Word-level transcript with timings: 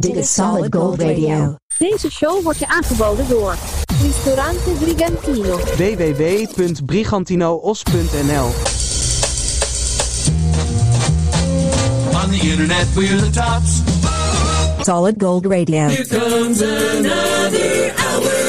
Dit 0.00 0.16
is 0.16 0.34
Solid 0.34 0.74
Gold 0.74 1.00
Radio. 1.00 1.56
Deze 1.78 2.10
show 2.10 2.42
wordt 2.42 2.58
je 2.58 2.68
aangeboden 2.68 3.28
door 3.28 3.56
Ristorante 4.02 4.70
Brigantino. 4.70 5.56
www.brigantinoos.nl 5.56 8.50
On 12.14 12.30
the 12.30 12.38
internet, 12.50 12.86
we're 12.94 13.16
the 13.16 13.30
tops. 13.30 13.80
Solid 14.82 15.14
Gold 15.22 15.46
Radio. 15.46 15.86
Here 15.86 16.06
comes 16.06 16.60
another 16.60 17.92
hour. 17.96 18.47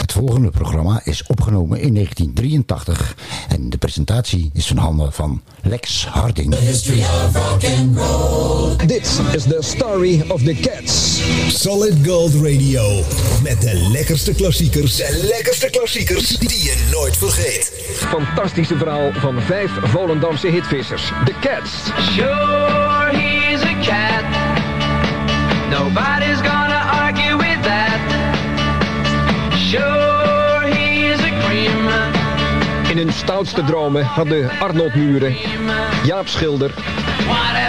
Het 0.00 0.12
volgende 0.12 0.50
programma 0.50 1.00
is 1.04 1.22
opgenomen 1.26 1.80
in 1.80 1.94
1983 1.94 3.16
en 3.48 3.70
de 3.70 3.76
presentatie 3.76 4.50
is 4.54 4.66
van 4.66 4.76
handen 4.76 5.12
van 5.12 5.42
Lex 5.62 6.06
Harding. 6.06 6.58
History 6.58 7.00
of 7.00 7.34
rock 7.34 7.64
and 7.64 7.96
roll. 7.96 8.76
Dit 8.86 9.20
is 9.32 9.44
de 9.44 9.58
story 9.60 10.24
of 10.28 10.42
the 10.42 10.54
Cats. 10.54 11.20
Solid 11.48 12.06
Gold 12.06 12.34
Radio. 12.34 13.02
Met 13.42 13.60
de 13.60 13.88
lekkerste 13.92 14.34
klassiekers. 14.34 14.96
De 14.96 15.28
lekkerste 15.30 15.70
klassiekers 15.70 16.28
die 16.28 16.62
je 16.62 16.88
nooit 16.90 17.16
vergeet. 17.16 17.72
Fantastische 17.94 18.76
verhaal 18.76 19.12
van 19.12 19.40
vijf 19.40 19.70
Volendamse 19.82 20.46
hitvissers. 20.46 21.12
The 21.24 21.34
Cats. 21.40 21.70
Sure, 22.14 23.16
he's 23.16 23.62
a 23.62 23.74
cat. 23.82 24.24
Nobody's 25.70 26.40
gonna 26.40 26.61
In 32.88 32.96
hun 32.96 33.12
stoutste 33.12 33.64
dromen 33.64 34.04
hadden 34.04 34.50
Arnold 34.60 34.94
Muren, 34.94 35.36
Jaap 36.04 36.28
Schilder, 36.28 36.70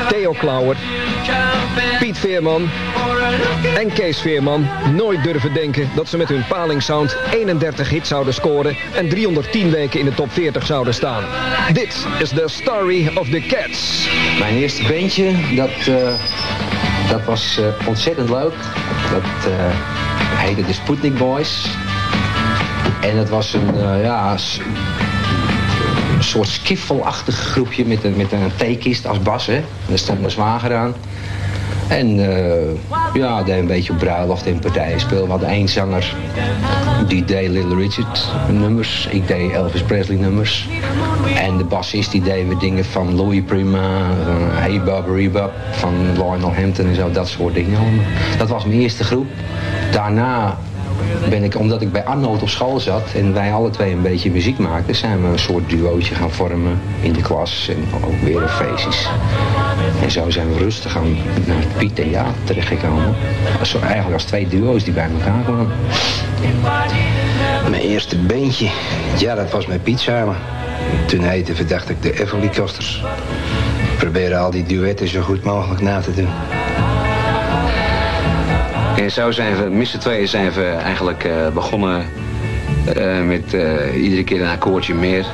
Theo 0.10 0.32
Klauwer, 0.32 0.78
Piet 2.00 2.18
Veerman 2.18 2.70
en 3.78 3.94
Kees 3.94 4.22
Veerman 4.22 4.68
nooit 4.96 5.24
durven 5.24 5.54
denken 5.54 5.90
dat 5.96 6.08
ze 6.08 6.18
met 6.18 6.30
hun 6.30 6.46
palingsound 6.48 7.18
31 7.32 7.90
hits 7.90 8.10
zouden 8.10 8.34
scoren 8.34 8.76
en 8.96 9.10
310 9.10 9.70
weken 9.70 10.00
in 10.00 10.06
de 10.06 10.14
top 10.14 10.32
40 10.32 10.66
zouden 10.66 10.94
staan. 10.94 11.24
Dit 11.74 12.06
is 12.20 12.30
de 12.30 12.48
story 12.48 13.12
of 13.16 13.30
the 13.30 13.40
Cats. 13.48 14.08
Mijn 14.40 14.56
eerste 14.56 14.84
bandje, 14.88 15.56
dat, 15.56 15.70
eh, 15.70 16.14
dat 17.10 17.24
was 17.26 17.58
eh, 17.58 17.88
ontzettend 17.88 18.30
leuk. 18.30 18.54
Dat 19.12 19.52
eh, 19.52 19.76
heette 20.36 20.66
de 20.66 20.74
Sputnik 20.74 21.18
Boys. 21.18 21.68
En 23.04 23.16
dat 23.16 23.30
was 23.30 23.54
een, 23.54 23.76
eh, 23.76 24.04
ja, 24.04 24.32
een 26.16 26.24
soort 26.24 26.48
skiffelachtig 26.48 27.36
groepje 27.36 27.86
met 27.86 28.04
een, 28.04 28.16
met 28.16 28.32
een 28.32 28.52
theekist 28.56 29.08
als 29.08 29.22
bas. 29.22 29.46
Hè. 29.46 29.62
Daar 29.88 29.98
stond 29.98 30.20
mijn 30.20 30.32
zwager 30.32 30.76
aan. 30.76 30.94
En 31.88 32.30
eh, 32.30 32.76
ja, 33.14 33.44
deed 33.44 33.60
een 33.60 33.68
beetje 33.68 33.94
bruiloft 33.94 34.46
en 34.46 34.60
partijen 34.60 35.00
spelen. 35.00 35.24
We 35.24 35.30
hadden 35.30 35.50
één 35.50 35.68
zanger, 35.68 36.16
die 37.08 37.26
deed 37.26 37.50
Little 37.50 37.76
Richard 37.76 38.32
nummers. 38.50 39.08
Ik 39.12 39.28
deed 39.28 39.52
Elvis 39.52 39.82
Presley 39.82 40.18
nummers. 40.18 40.68
En 41.36 41.58
de 41.58 41.64
bassist 41.64 42.12
die 42.12 42.22
deed 42.22 42.48
weer 42.48 42.58
dingen 42.58 42.86
van 42.86 43.16
Louis 43.16 43.42
Prima, 43.46 44.00
van 44.26 44.50
Hey 44.52 44.82
Bob 44.84 45.08
Rebop, 45.16 45.52
van 45.72 46.12
Lionel 46.14 46.54
Hampton 46.56 46.86
en 46.86 46.96
zo, 46.96 47.12
dat 47.12 47.28
soort 47.28 47.54
dingen. 47.54 47.80
Dat 48.38 48.50
was 48.50 48.66
mijn 48.66 48.80
eerste 48.80 49.04
groep. 49.04 49.28
Daarna 49.92 50.58
ben 51.30 51.44
ik, 51.44 51.60
omdat 51.60 51.82
ik 51.82 51.92
bij 51.92 52.04
Arnold 52.04 52.42
op 52.42 52.50
school 52.50 52.80
zat 52.80 53.14
en 53.16 53.34
wij 53.34 53.54
alle 53.54 53.70
twee 53.70 53.92
een 53.92 54.02
beetje 54.02 54.32
muziek 54.32 54.58
maakten, 54.58 54.96
zijn 54.96 55.22
we 55.22 55.28
een 55.28 55.40
soort 55.40 55.70
duootje 55.70 56.16
gaan 56.16 56.32
vormen 56.32 56.80
in 57.02 57.14
de 57.14 57.22
klas 57.22 57.70
en 57.70 58.06
ook 58.06 58.22
weer 58.22 58.44
op 58.44 58.50
feestjes. 58.50 59.10
En 60.02 60.12
zo 60.12 60.30
zijn 60.30 60.54
we 60.54 60.58
rustig 60.58 60.98
aan 60.98 61.18
naar 61.46 61.58
het 61.58 61.78
Piet 61.78 62.00
en 62.00 62.10
Jaap 62.10 62.36
terechtgekomen. 62.44 63.16
Zo 63.62 63.80
eigenlijk 63.80 64.14
als 64.14 64.24
twee 64.24 64.48
duo's 64.48 64.84
die 64.84 64.94
bij 64.94 65.10
elkaar 65.20 65.44
kwamen. 65.44 65.68
Mijn 67.70 67.82
eerste 67.82 68.18
beentje, 68.18 68.70
ja, 69.18 69.36
dat 69.36 69.52
was 69.52 69.66
met 69.66 69.84
Piet 69.84 70.00
samen. 70.00 70.36
Toen 71.06 71.24
heette 71.24 71.56
verdacht 71.56 71.90
ik 71.90 72.02
de 72.02 72.22
Everly 72.22 72.50
Costers. 72.50 73.04
Probeerde 73.98 74.38
al 74.38 74.52
die 74.52 74.64
duetten 74.64 75.08
zo 75.08 75.22
goed 75.22 75.44
mogelijk 75.44 75.82
na 75.82 76.00
te 76.00 76.14
doen. 76.14 76.28
En 78.96 79.12
zo 79.12 79.32
zijn 79.32 79.56
we, 79.56 79.70
met 79.70 79.88
z'n 79.88 79.98
tweeën 79.98 80.28
zijn 80.28 80.52
we 80.52 80.66
eigenlijk 80.66 81.24
eh, 81.24 81.48
begonnen 81.54 82.06
eh, 82.96 83.22
met 83.22 83.54
eh, 83.54 84.04
iedere 84.04 84.24
keer 84.24 84.42
een 84.42 84.50
akkoordje 84.50 84.94
meer. 84.94 85.26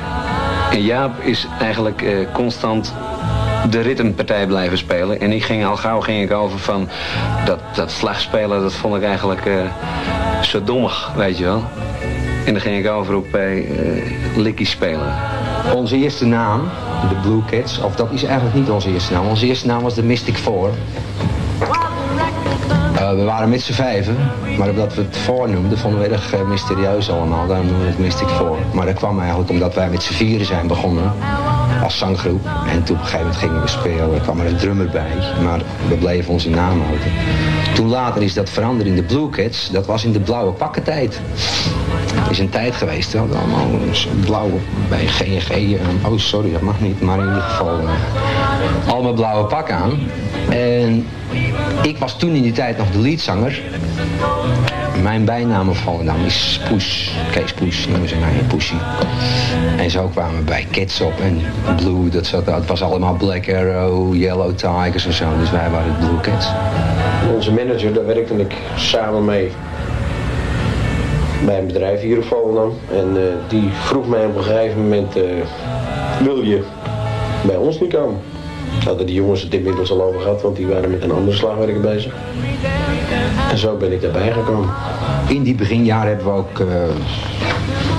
En 0.70 0.82
Jaap 0.82 1.20
is 1.20 1.46
eigenlijk 1.60 2.04
constant 2.32 2.94
de 3.70 3.80
ritmepartij 3.80 4.46
blijven 4.46 4.78
spelen. 4.78 5.20
En 5.20 5.32
ik 5.32 5.44
ging 5.44 5.64
al 5.64 5.76
gauw 5.76 6.00
ging 6.00 6.22
ik 6.22 6.32
over 6.32 6.58
van 6.58 6.88
dat, 7.44 7.60
dat 7.74 7.90
slagspelen, 7.90 8.62
dat 8.62 8.74
vond 8.74 8.96
ik 8.96 9.02
eigenlijk 9.02 9.42
zo 10.42 10.64
dommig, 10.64 11.12
weet 11.16 11.38
je 11.38 11.44
wel. 11.44 11.64
En 12.46 12.52
dan 12.52 12.60
ging 12.62 12.84
ik 12.84 12.90
over 12.90 13.14
op 13.16 13.26
bij 13.30 13.66
likkie 14.36 14.66
spelen. 14.66 15.14
Onze 15.74 15.96
eerste 15.96 16.24
naam, 16.24 16.60
de 17.08 17.14
Blue 17.14 17.42
Cats, 17.50 17.80
of 17.80 17.96
dat 17.96 18.10
is 18.10 18.24
eigenlijk 18.24 18.54
niet 18.54 18.70
onze 18.70 18.92
eerste 18.92 19.12
naam. 19.12 19.26
Onze 19.26 19.46
eerste 19.46 19.66
naam 19.66 19.82
was 19.82 19.94
de 19.94 20.02
Mystic 20.02 20.36
Four. 20.36 20.70
Eh, 22.94 23.10
we 23.10 23.22
waren 23.24 23.48
met 23.48 23.62
z'n 23.62 23.72
vijven, 23.72 24.16
maar 24.58 24.68
omdat 24.68 24.94
we 24.94 25.02
het 25.02 25.16
voornoemden, 25.16 25.78
vonden 25.78 26.00
we 26.00 26.06
erg 26.06 26.32
eh, 26.32 26.40
mysterieus 26.42 27.10
allemaal. 27.10 27.46
Daarom 27.46 27.66
noemen 27.66 27.84
we 27.84 27.90
het 27.90 27.98
Mystic 27.98 28.28
Four. 28.28 28.56
Maar 28.72 28.86
dat 28.86 28.94
kwam 28.94 29.18
eigenlijk 29.20 29.50
omdat 29.50 29.74
wij 29.74 29.90
met 29.90 30.02
z'n 30.02 30.12
vieren 30.12 30.46
zijn 30.46 30.66
begonnen 30.66 31.12
als 31.82 31.98
zanggroep. 31.98 32.46
En 32.68 32.82
toen 32.82 32.96
op 32.96 33.02
een 33.02 33.08
gegeven 33.08 33.18
moment 33.18 33.36
gingen 33.36 33.60
we 33.60 33.68
spelen, 33.68 34.14
er 34.14 34.20
kwam 34.20 34.40
er 34.40 34.46
een 34.46 34.56
drummer 34.56 34.88
bij. 34.88 35.12
Maar 35.44 35.60
we 35.88 35.94
bleven 35.94 36.32
onze 36.32 36.50
naam 36.50 36.80
houden. 36.80 37.12
Toen 37.74 37.88
later 37.88 38.22
is 38.22 38.34
dat 38.34 38.50
veranderd 38.50 38.88
in 38.88 38.94
de 38.94 39.02
Blue 39.02 39.28
Cats. 39.28 39.70
Dat 39.70 39.86
was 39.86 40.04
in 40.04 40.12
de 40.12 40.20
blauwe 40.20 40.52
pakkentijd. 40.52 41.20
Is 42.30 42.38
een 42.38 42.48
tijd 42.50 42.74
geweest, 42.74 43.12
we 43.12 43.18
hadden 43.18 43.38
allemaal 43.38 43.66
blauwe 44.24 44.58
bij 44.88 45.06
GNG. 45.06 45.50
eh, 45.50 46.10
oh 46.10 46.18
sorry, 46.18 46.52
dat 46.52 46.60
mag 46.60 46.80
niet, 46.80 47.00
maar 47.00 47.18
in 47.18 47.26
ieder 47.26 47.42
geval 47.42 47.78
eh, 48.86 48.92
allemaal 48.92 49.12
blauwe 49.12 49.44
pak 49.44 49.70
aan. 49.70 49.98
En 50.48 51.06
ik 51.82 51.98
was 51.98 52.18
toen 52.18 52.34
in 52.34 52.42
die 52.42 52.52
tijd 52.52 52.78
nog 52.78 52.90
de 52.90 52.98
leadzanger. 52.98 53.62
Mijn 55.02 55.24
bijnaam 55.24 55.68
op 55.68 55.76
Volendam 55.76 56.24
is 56.24 56.60
Poes. 56.68 57.14
Kees 57.30 57.52
Poes 57.52 57.86
noemen 57.88 58.08
ze 58.08 58.16
mij, 58.16 58.44
Poesie. 58.48 58.78
En 59.76 59.90
zo 59.90 60.06
kwamen 60.06 60.36
we 60.36 60.42
bij 60.44 60.66
Cats 60.70 61.00
op 61.00 61.20
en 61.20 61.40
Blue, 61.76 62.08
dat, 62.08 62.26
zat, 62.26 62.46
dat 62.46 62.66
was 62.66 62.82
allemaal 62.82 63.14
Black 63.14 63.48
Arrow, 63.48 64.14
Yellow 64.14 64.54
Tigers 64.54 65.06
en 65.06 65.12
zo. 65.12 65.24
Dus 65.38 65.50
wij 65.50 65.70
waren 65.70 65.94
het 65.94 65.98
Blue 65.98 66.20
Cats. 66.20 66.48
Onze 67.34 67.52
manager, 67.52 67.92
daar 67.92 68.06
werkte 68.06 68.34
ik 68.34 68.54
samen 68.76 69.24
mee 69.24 69.50
bij 71.44 71.58
een 71.58 71.66
bedrijf 71.66 72.00
hier 72.00 72.16
op 72.16 72.24
Volendam. 72.24 72.72
En 72.92 73.16
eh, 73.16 73.22
die 73.48 73.68
vroeg 73.72 74.08
mij 74.08 74.26
op 74.26 74.36
een 74.36 74.42
gegeven 74.42 74.82
moment, 74.82 75.16
eh, 75.16 75.22
wil 76.22 76.42
je 76.42 76.62
bij 77.46 77.56
ons 77.56 77.80
niet 77.80 77.92
komen? 77.92 78.18
Hadden 78.84 79.06
die 79.06 79.14
jongens 79.14 79.42
het 79.42 79.54
inmiddels 79.54 79.90
al 79.90 80.02
over 80.02 80.20
gehad, 80.20 80.42
want 80.42 80.56
die 80.56 80.66
waren 80.66 80.90
met 80.90 81.02
een 81.02 81.12
andere 81.12 81.36
slagwerker 81.36 81.80
bezig. 81.80 82.14
En 83.50 83.58
zo 83.58 83.76
ben 83.76 83.92
ik 83.92 84.00
daarbij 84.00 84.32
gekomen. 84.32 84.70
In 85.28 85.42
die 85.42 85.54
beginjaren 85.54 86.08
hebben 86.08 86.26
we 86.26 86.32
ook 86.32 86.60
eh, 86.60 86.66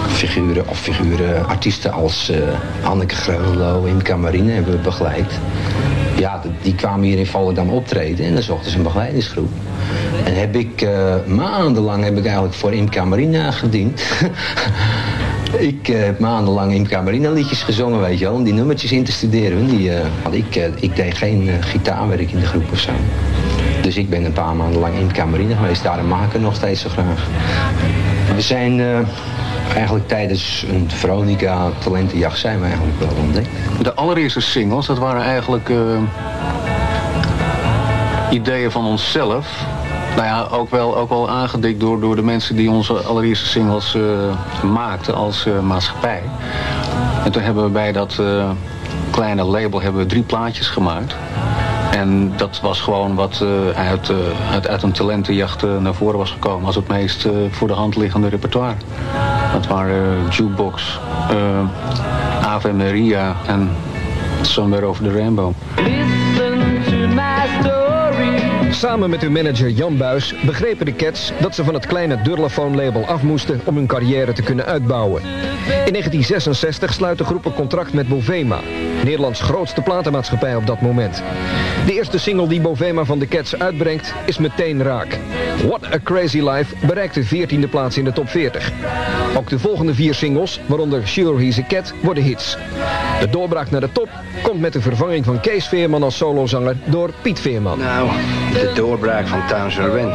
figuren, 0.07 0.67
of 0.67 0.79
figuren, 0.79 1.47
artiesten 1.47 1.91
als 1.91 2.29
eh, 2.29 2.37
Anneke 2.83 3.15
Greunlo, 3.15 3.83
Imca 3.83 4.15
Marine 4.15 4.51
hebben 4.51 4.73
we 4.73 4.79
begeleid. 4.79 5.39
Ja, 6.17 6.41
die 6.61 6.75
kwamen 6.75 7.05
hier 7.05 7.17
in 7.17 7.25
Volendam 7.25 7.69
optreden 7.69 8.25
en 8.25 8.33
dan 8.33 8.43
zochten 8.43 8.71
ze 8.71 8.77
een 8.77 8.83
begeleidingsgroep. 8.83 9.49
En 10.25 10.35
heb 10.35 10.55
ik 10.55 10.81
eh, 10.81 11.15
maandenlang 11.27 12.03
heb 12.03 12.17
ik 12.17 12.23
eigenlijk 12.25 12.53
voor 12.55 12.73
Imca 12.73 13.05
Marina 13.05 13.51
gediend. 13.51 14.01
ik 15.57 15.87
eh, 15.87 15.99
heb 15.99 16.19
maandenlang 16.19 16.73
Imca 16.73 17.01
Marina 17.01 17.29
liedjes 17.29 17.63
gezongen, 17.63 17.99
weet 17.99 18.19
je 18.19 18.25
wel, 18.25 18.33
om 18.33 18.43
die 18.43 18.53
nummertjes 18.53 18.91
in 18.91 19.03
te 19.03 19.11
studeren. 19.11 19.67
Die, 19.67 19.91
want 20.23 20.35
ik, 20.35 20.55
eh, 20.55 20.63
ik 20.79 20.95
deed 20.95 21.17
geen 21.17 21.49
gitaarwerk 21.59 22.31
in 22.31 22.39
de 22.39 22.45
groep 22.45 22.71
of 22.71 22.79
zo. 22.79 22.91
Dus 23.81 23.97
ik 23.97 24.09
ben 24.09 24.25
een 24.25 24.33
paar 24.33 24.55
maanden 24.55 24.79
lang 24.79 24.95
in 24.95 25.11
Camarine 25.11 25.55
geweest. 25.55 25.83
Daarom 25.83 26.13
ik 26.13 26.31
het 26.31 26.41
nog 26.41 26.55
steeds 26.55 26.81
zo 26.81 26.89
graag. 26.89 27.27
We 28.35 28.41
zijn 28.41 29.05
Eigenlijk 29.75 30.07
tijdens 30.07 30.65
een 30.69 30.89
Veronica 30.89 31.69
talentenjacht 31.77 32.39
zijn 32.39 32.59
we 32.59 32.65
eigenlijk 32.65 32.99
wel 32.99 33.23
ontdekt. 33.23 33.47
De 33.81 33.93
allereerste 33.93 34.41
singles, 34.41 34.85
dat 34.85 34.97
waren 34.97 35.21
eigenlijk 35.21 35.71
ideeën 38.31 38.71
van 38.71 38.85
onszelf. 38.85 39.65
Nou 40.15 40.27
ja, 40.27 40.47
ook 40.51 40.69
wel, 40.69 40.97
ook 40.97 41.09
wel 41.09 41.29
aangedikt 41.29 41.79
door, 41.79 41.99
door 41.99 42.15
de 42.15 42.21
mensen 42.21 42.55
die 42.55 42.69
onze 42.69 42.93
allereerste 42.93 43.45
singles 43.45 43.95
eh, 43.95 44.01
maakten 44.63 45.15
als 45.15 45.45
eh, 45.45 45.59
maatschappij. 45.59 46.21
En 47.23 47.31
toen 47.31 47.41
hebben 47.41 47.63
we 47.63 47.69
bij 47.69 47.91
dat 47.91 48.17
eh, 48.19 48.49
kleine 49.11 49.43
label 49.43 49.81
hebben 49.81 50.01
we 50.01 50.07
drie 50.07 50.23
plaatjes 50.23 50.67
gemaakt. 50.67 51.15
En 51.91 52.33
dat 52.37 52.59
was 52.61 52.81
gewoon 52.81 53.15
wat 53.15 53.43
uit, 53.75 54.11
uit, 54.69 54.83
een 54.83 54.91
talentenjacht 54.91 55.63
naar 55.79 55.93
voren 55.93 56.17
was 56.17 56.31
gekomen 56.31 56.65
als 56.65 56.75
het 56.75 56.87
meest 56.87 57.27
voor 57.49 57.67
de 57.67 57.73
hand 57.73 57.95
liggende 57.95 58.27
repertoire. 58.27 58.75
Dat 59.53 59.67
waren 59.67 60.27
Jukebox, 60.29 60.99
Ave 62.41 62.73
Maria 62.73 63.35
en 63.47 63.69
Somewhere 64.41 64.85
Over 64.85 65.03
the 65.03 65.11
Rainbow. 65.11 65.53
Samen 68.71 69.09
met 69.09 69.21
hun 69.21 69.31
manager 69.31 69.69
Jan 69.69 69.97
Buis 69.97 70.35
begrepen 70.45 70.85
de 70.85 70.95
Cats 70.95 71.31
dat 71.39 71.55
ze 71.55 71.63
van 71.63 71.73
het 71.73 71.85
kleine 71.85 72.21
Durlafone-label 72.21 73.05
af 73.05 73.23
moesten 73.23 73.61
om 73.63 73.75
hun 73.75 73.87
carrière 73.87 74.33
te 74.33 74.41
kunnen 74.41 74.65
uitbouwen. 74.65 75.21
In 75.85 75.91
1966 75.91 76.93
sluit 76.93 77.17
de 77.17 77.23
groep 77.23 77.45
een 77.45 77.53
contract 77.53 77.93
met 77.93 78.07
Bovema, 78.07 78.59
Nederlands 79.03 79.41
grootste 79.41 79.81
platenmaatschappij 79.81 80.55
op 80.55 80.67
dat 80.67 80.81
moment. 80.81 81.23
De 81.85 81.93
eerste 81.93 82.19
single 82.19 82.47
die 82.47 82.61
Bovema 82.61 83.03
van 83.03 83.19
de 83.19 83.27
Cats 83.27 83.59
uitbrengt 83.59 84.13
is 84.25 84.37
meteen 84.37 84.83
raak. 84.83 85.19
What 85.67 85.93
a 85.93 85.99
Crazy 86.03 86.39
Life 86.39 86.75
bereikt 86.85 87.13
de 87.13 87.25
14e 87.25 87.69
plaats 87.69 87.97
in 87.97 88.03
de 88.03 88.13
top 88.13 88.29
40. 88.29 88.71
Ook 89.37 89.49
de 89.49 89.59
volgende 89.59 89.93
vier 89.93 90.13
singles, 90.13 90.59
waaronder 90.65 91.07
Sure 91.07 91.43
He's 91.43 91.59
a 91.59 91.63
Cat, 91.67 91.93
worden 92.01 92.23
hits. 92.23 92.57
De 93.19 93.29
doorbraak 93.29 93.71
naar 93.71 93.81
de 93.81 93.91
top 93.91 94.09
komt 94.43 94.59
met 94.59 94.73
de 94.73 94.81
vervanging 94.81 95.25
van 95.25 95.39
Kees 95.39 95.67
Veerman 95.67 96.03
als 96.03 96.17
solozanger 96.17 96.77
door 96.85 97.09
Piet 97.21 97.39
Veerman. 97.39 97.79
Nou, 97.79 98.09
de 98.53 98.71
doorbraak 98.75 99.27
van 99.27 99.47
Towns 99.47 99.75
Wen. 99.75 100.11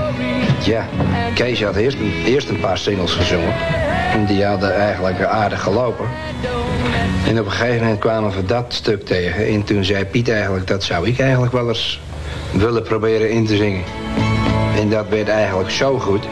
Ja, 0.65 0.87
Kees 1.35 1.63
had 1.63 1.77
eerst 1.77 1.99
eerst 2.25 2.49
een 2.49 2.61
paar 2.61 2.79
singles 2.79 3.13
gezongen. 3.13 3.55
En 4.13 4.27
die 4.27 4.45
hadden 4.45 4.75
eigenlijk 4.75 5.25
aardig 5.25 5.63
gelopen. 5.63 6.07
En 7.27 7.41
op 7.41 7.47
een 7.47 7.53
gegeven 7.53 7.81
moment 7.81 7.99
kwamen 7.99 8.31
we 8.31 8.45
dat 8.45 8.65
stuk 8.69 9.05
tegen. 9.05 9.47
En 9.47 9.65
toen 9.65 9.85
zei 9.85 10.05
Piet 10.05 10.29
eigenlijk, 10.29 10.67
dat 10.67 10.83
zou 10.83 11.07
ik 11.07 11.19
eigenlijk 11.19 11.53
wel 11.53 11.69
eens 11.69 12.01
willen 12.53 12.83
proberen 12.83 13.31
in 13.31 13.47
te 13.47 13.57
zingen. 13.57 13.83
En 14.77 14.91
dat 14.91 15.09
werd 15.09 15.29
eigenlijk 15.29 15.71
zo 15.71 15.99
goed. 15.99 16.25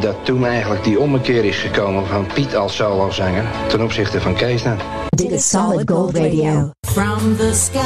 Dat 0.00 0.16
toen 0.22 0.46
eigenlijk 0.46 0.84
die 0.84 1.00
ommekeer 1.00 1.44
is 1.44 1.58
gekomen 1.58 2.06
van 2.06 2.26
Piet 2.34 2.56
als 2.56 2.76
solozanger 2.76 3.44
ten 3.68 3.82
opzichte 3.82 4.20
van 4.20 4.34
Kees 4.34 4.62
dan. 4.62 4.76
Dit 5.08 5.30
is 5.30 5.48
Solid 5.48 5.90
Gold 5.90 6.16
Radio. 6.16 6.70
From 6.86 7.36
the 7.36 7.50
skies 7.54 7.82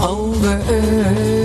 over 0.00 0.58
earth. 0.68 1.41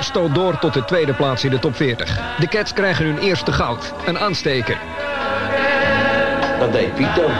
Stoot 0.00 0.34
door 0.34 0.58
tot 0.58 0.74
de 0.74 0.84
tweede 0.84 1.12
plaats 1.12 1.44
in 1.44 1.50
de 1.50 1.58
top 1.58 1.76
40. 1.76 2.20
De 2.38 2.48
Cats 2.48 2.72
krijgen 2.72 3.04
hun 3.04 3.18
eerste 3.18 3.52
goud, 3.52 3.92
een 4.06 4.18
aansteker. 4.18 4.78
Dat 6.58 6.72
deed 6.72 6.94
Piet 6.94 7.14
dan. 7.16 7.30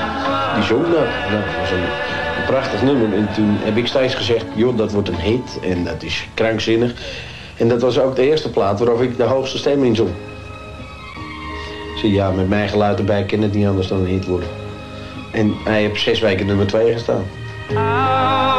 Die 0.54 0.64
zong 0.64 0.82
dat. 0.82 0.92
Nou, 0.92 1.30
dat 1.30 1.60
was 1.60 1.70
een, 1.70 1.82
een 2.38 2.44
prachtig 2.46 2.82
nummer. 2.82 3.18
En 3.18 3.28
toen 3.34 3.58
heb 3.60 3.76
ik 3.76 3.86
steeds 3.86 4.14
gezegd, 4.14 4.44
joh, 4.54 4.76
dat 4.76 4.92
wordt 4.92 5.08
een 5.08 5.20
hit. 5.20 5.58
En 5.62 5.84
dat 5.84 6.02
is 6.02 6.28
krankzinnig. 6.34 6.92
En 7.56 7.68
dat 7.68 7.80
was 7.80 7.98
ook 7.98 8.16
de 8.16 8.28
eerste 8.28 8.50
plaat 8.50 8.78
waarop 8.78 9.02
ik 9.02 9.16
de 9.16 9.22
hoogste 9.22 9.58
stem 9.58 9.84
in 9.84 9.96
zong. 9.96 10.10
Ik 11.94 12.00
zei, 12.00 12.12
ja, 12.12 12.30
met 12.30 12.48
mijn 12.48 12.68
geluid 12.68 12.98
erbij 12.98 13.24
kan 13.24 13.42
het 13.42 13.54
niet 13.54 13.66
anders 13.66 13.88
dan 13.88 13.98
een 13.98 14.06
hit 14.06 14.26
worden. 14.26 14.48
En 15.32 15.54
hij 15.64 15.80
heeft 15.80 16.00
zes 16.00 16.20
weken 16.20 16.46
nummer 16.46 16.66
twee 16.66 16.92
gestaan. 16.92 17.24
Mijn 17.72 18.53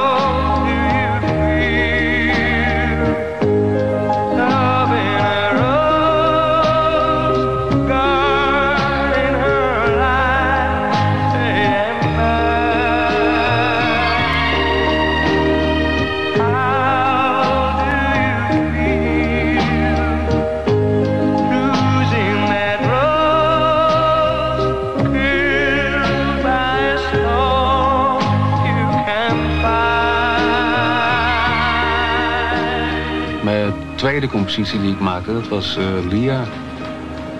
tweede 34.15 34.33
compositie 34.33 34.81
die 34.81 34.91
ik 34.91 34.99
maakte, 34.99 35.33
dat 35.33 35.47
was 35.47 35.77
eh, 35.77 35.85
Lia. 36.09 36.43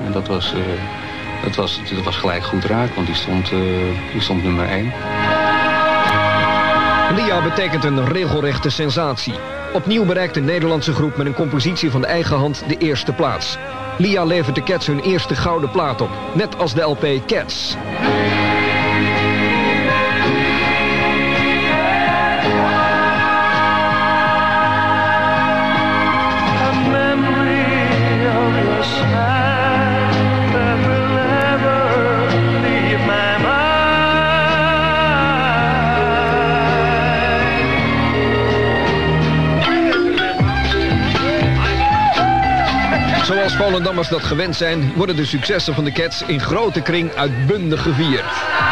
En 0.06 0.12
dat 0.12 0.28
was, 0.28 0.54
eh, 0.54 0.60
dat, 1.44 1.56
was, 1.56 1.80
dat 1.96 2.04
was 2.04 2.16
gelijk 2.16 2.44
goed 2.44 2.66
raak, 2.66 2.94
want 2.96 3.08
die 3.08 3.16
stond, 3.16 3.52
eh, 3.52 3.60
die 4.12 4.22
stond 4.22 4.44
nummer 4.44 4.68
1. 4.68 4.94
Lia 7.16 7.44
betekent 7.44 7.84
een 7.84 8.08
regelrechte 8.08 8.70
sensatie. 8.70 9.34
Opnieuw 9.74 10.06
bereikt 10.06 10.34
de 10.34 10.42
Nederlandse 10.42 10.94
groep 10.94 11.18
met 11.18 11.26
een 11.26 11.34
compositie 11.34 11.92
van 11.92 12.02
de 12.02 12.08
eigen 12.08 12.38
hand 12.38 12.64
de 12.68 12.78
eerste 12.78 13.14
plaats. 13.14 13.58
Lia 13.98 14.24
levert 14.24 14.56
de 14.56 14.64
Cats 14.64 14.88
hun 14.88 15.00
eerste 15.00 15.36
gouden 15.36 15.72
plaat 15.72 16.02
op, 16.02 16.10
net 16.34 16.58
als 16.58 16.74
de 16.74 16.82
LP 16.82 17.06
Cats. 17.28 17.76
Zoals 43.26 43.56
Volendammers 43.56 44.08
dat 44.08 44.24
gewend 44.24 44.56
zijn, 44.56 44.94
worden 44.96 45.16
de 45.16 45.26
successen 45.26 45.74
van 45.74 45.84
de 45.84 45.92
Cats 45.92 46.22
in 46.22 46.40
grote 46.40 46.82
kring 46.82 47.16
uitbundig 47.16 47.82
gevierd. 47.82 48.65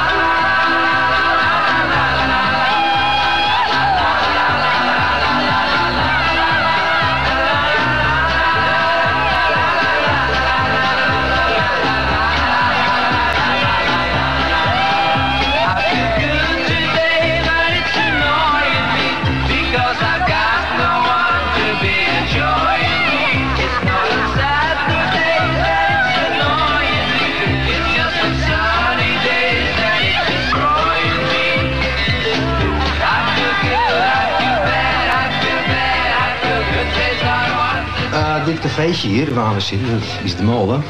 Cafeetje 38.76 39.08
hier 39.08 39.34
waar 39.34 39.54
we 39.54 39.60
zitten, 39.60 39.90
dat 39.92 40.02
is 40.24 40.36
de 40.36 40.44
molen. 40.44 40.84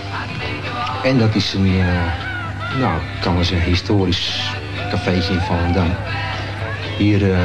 En 1.04 1.18
dat 1.18 1.36
is 1.36 1.54
een, 1.54 1.66
eh, 1.66 2.80
nou, 2.80 3.00
kan 3.22 3.36
wel 3.36 3.44
zeggen, 3.44 3.68
historisch 3.68 4.52
cafeetje 4.90 5.34
in 5.34 5.40
Volendam. 5.40 5.96
Hier 6.98 7.32
eh, 7.32 7.40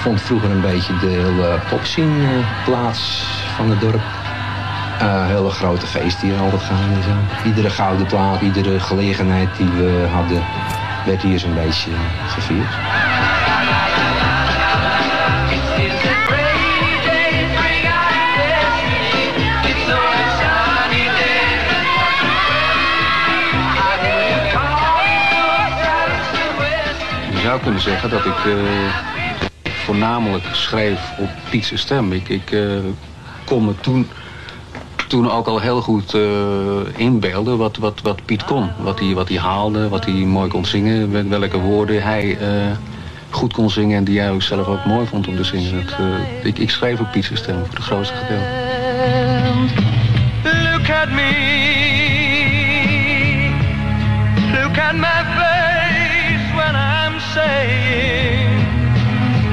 vond 0.00 0.20
vroeger 0.20 0.50
een 0.50 0.60
beetje 0.60 0.98
de 0.98 1.06
hele 1.06 1.58
popscene 1.70 2.24
eh, 2.24 2.64
plaats 2.64 3.24
van 3.56 3.70
het 3.70 3.80
dorp. 3.80 4.02
Eh, 4.98 5.26
hele 5.26 5.50
grote 5.50 5.86
feesten 5.86 6.28
hier 6.28 6.38
altijd 6.38 6.62
gaan 6.62 6.92
en 6.92 7.02
zo. 7.02 7.48
Iedere 7.48 7.70
gouden 7.70 8.06
plaat, 8.06 8.40
iedere 8.40 8.80
gelegenheid 8.80 9.48
die 9.56 9.70
we 9.70 10.06
hadden, 10.12 10.42
werd 11.06 11.22
hier 11.22 11.38
zo'n 11.38 11.54
beetje 11.54 11.90
gevierd. 12.26 12.74
Kunnen 27.64 27.82
zeggen 27.82 28.10
dat 28.10 28.24
ik 28.24 28.44
eh, 28.44 28.52
voornamelijk 29.62 30.44
schreef 30.52 31.00
op 31.18 31.28
Piet's 31.50 31.72
stem. 31.74 32.12
Ik, 32.12 32.28
ik 32.28 32.50
eh, 32.50 32.60
kon 33.44 33.64
me 33.64 33.74
toen, 33.80 34.08
toen 35.08 35.30
ook 35.30 35.46
al 35.46 35.60
heel 35.60 35.80
goed 35.80 36.14
eh, 36.14 36.22
inbeelden 36.96 37.58
wat, 37.58 37.76
wat, 37.76 38.00
wat 38.02 38.24
Piet 38.24 38.44
kon. 38.44 38.70
Wat 38.78 38.98
hij, 38.98 39.14
wat 39.14 39.28
hij 39.28 39.38
haalde, 39.38 39.88
wat 39.88 40.04
hij 40.04 40.14
mooi 40.14 40.48
kon 40.48 40.64
zingen, 40.64 41.12
wel- 41.12 41.40
welke 41.40 41.58
woorden 41.58 42.02
hij 42.02 42.38
goed 43.30 43.52
kon 43.52 43.70
zingen... 43.70 43.96
en 43.96 44.04
die 44.04 44.20
hij 44.20 44.30
ook 44.30 44.42
zelf 44.42 44.66
ook 44.66 44.84
mooi 44.84 45.06
vond 45.06 45.28
om 45.28 45.36
te 45.36 45.44
zingen. 45.44 45.86
Dat, 45.86 46.06
ik, 46.42 46.58
ik 46.58 46.70
schreef 46.70 47.00
op 47.00 47.12
Piet's 47.12 47.30
stem 47.34 47.58
voor 47.58 47.74
het 47.74 47.84
grootste 47.84 48.14
gedeelte. 48.14 48.46
Look 50.42 50.90
at 50.90 51.10
me. 51.10 51.52
Look 54.52 54.78
at 54.78 54.94
my 54.94 55.43
saying 57.34 58.48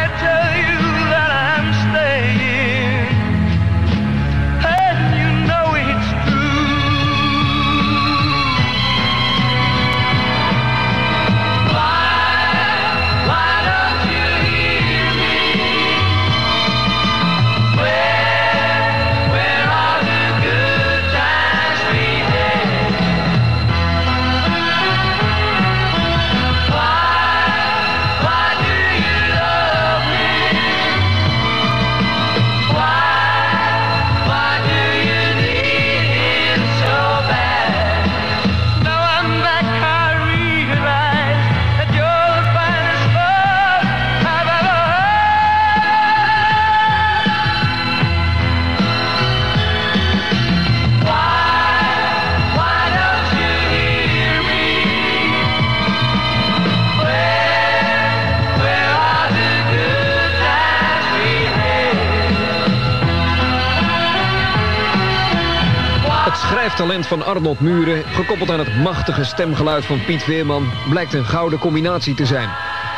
van 67.07 67.25
Arnold 67.25 67.59
Muren, 67.59 68.03
gekoppeld 68.03 68.51
aan 68.51 68.59
het 68.59 68.75
machtige 68.75 69.23
stemgeluid 69.23 69.85
van 69.85 70.05
Piet 70.05 70.23
Veerman, 70.23 70.71
blijkt 70.89 71.13
een 71.13 71.25
gouden 71.25 71.59
combinatie 71.59 72.13
te 72.13 72.25
zijn. 72.25 72.49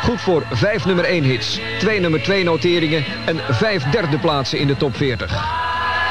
Goed 0.02 0.20
voor 0.20 0.46
vijf 0.50 0.84
nummer 0.84 1.04
1 1.04 1.24
hits, 1.24 1.60
twee 1.78 2.00
nummer 2.00 2.22
2 2.22 2.44
noteringen 2.44 3.04
en 3.26 3.38
vijf 3.48 3.84
derde 3.84 4.18
plaatsen 4.18 4.58
in 4.58 4.66
de 4.66 4.76
top 4.76 4.96
40. 4.96 5.32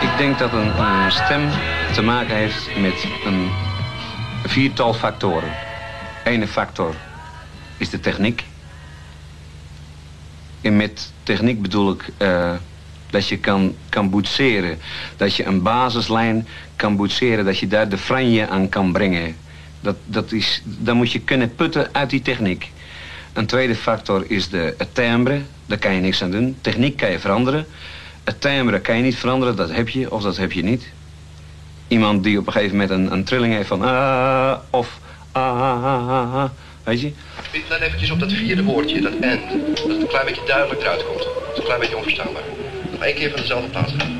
Ik 0.02 0.18
denk 0.18 0.40
dat 0.40 0.54
een, 0.54 0.80
een 0.80 1.12
stem 1.12 1.50
te 1.94 2.02
maken 2.02 2.36
heeft 2.36 2.78
met 2.80 3.06
een 3.26 3.50
viertal 4.46 4.94
factoren. 4.94 5.52
Ene 6.24 6.48
factor 6.48 6.96
is 7.78 7.90
de 7.90 8.00
techniek. 8.00 8.46
En 10.62 10.76
met 10.76 11.12
techniek 11.24 11.62
bedoel 11.62 11.92
ik 11.92 12.10
eh, 12.18 12.54
dat 13.10 13.28
je 13.28 13.38
kan, 13.38 13.76
kan 13.90 14.10
boetseren. 14.10 14.78
Dat 15.18 15.36
je 15.36 15.46
een 15.46 15.62
basislijn 15.62 16.48
kan 16.76 16.96
boetseren. 16.96 17.46
Dat 17.46 17.60
je 17.60 17.68
daar 17.68 17.90
de 17.90 17.98
franje 17.98 18.48
aan 18.48 18.70
kan 18.70 18.92
brengen. 18.92 19.36
Dat, 19.82 19.96
dat 20.06 20.32
is, 20.32 20.62
dan 20.64 20.98
moet 20.98 21.12
je 21.12 21.20
kunnen 21.20 21.56
putten 21.56 21.90
uit 21.92 22.10
die 22.10 22.22
techniek. 22.22 22.72
Een 23.34 23.46
tweede 23.46 23.76
factor 23.76 24.24
is 24.28 24.50
de, 24.50 24.74
het 24.78 24.96
timbre. 24.96 25.42
Daar 25.66 25.78
kan 25.78 25.94
je 25.94 26.02
niks 26.02 26.24
aan 26.24 26.32
doen. 26.32 26.58
Techniek 26.62 26.98
kan 26.98 27.12
je 27.12 27.20
veranderen. 27.20 27.66
Het 28.24 28.42
timbre 28.42 28.80
kan 28.80 28.98
je 28.98 29.04
niet 29.04 29.16
veranderen. 29.16 29.56
Dat 29.56 29.72
heb 29.72 29.90
je 29.90 30.12
of 30.12 30.22
dat 30.22 30.38
heb 30.38 30.52
je 30.52 30.64
niet. 30.64 30.90
Iemand 31.88 32.24
die 32.24 32.40
op 32.40 32.48
een 32.48 32.54
gegeven 32.54 32.78
moment 32.78 33.00
een, 33.00 33.12
een 33.12 33.24
trilling 33.24 33.54
heeft 33.54 33.68
van... 33.68 33.82
ah 33.82 34.58
of 34.70 35.00
ah, 35.32 35.62
ah, 35.62 35.84
ah, 35.84 36.10
ah, 36.10 36.34
ah. 36.34 36.50
Weet 36.84 37.02
je? 37.02 37.12
Let 37.70 37.82
eventjes 37.82 38.12
op 38.12 38.20
dat 38.20 38.32
vierde 38.32 38.64
woordje, 38.64 39.02
dat 39.02 39.14
en. 39.22 39.40
Dat 39.76 39.88
het 39.88 40.02
een 40.02 40.08
klein 40.08 40.26
beetje 40.26 40.46
duidelijk 40.46 40.82
eruit 40.82 41.06
komt. 41.06 41.24
Dat 41.24 41.52
is 41.52 41.58
een 41.58 41.64
klein 41.64 41.80
beetje 41.80 41.98
onverstaanbaar. 41.98 42.44
Nog 43.00 43.08
één 43.08 43.16
keer 43.16 43.32
van 43.32 43.40
dezelfde 43.40 43.70
plaats 43.70 43.94
gaan. 43.98 44.18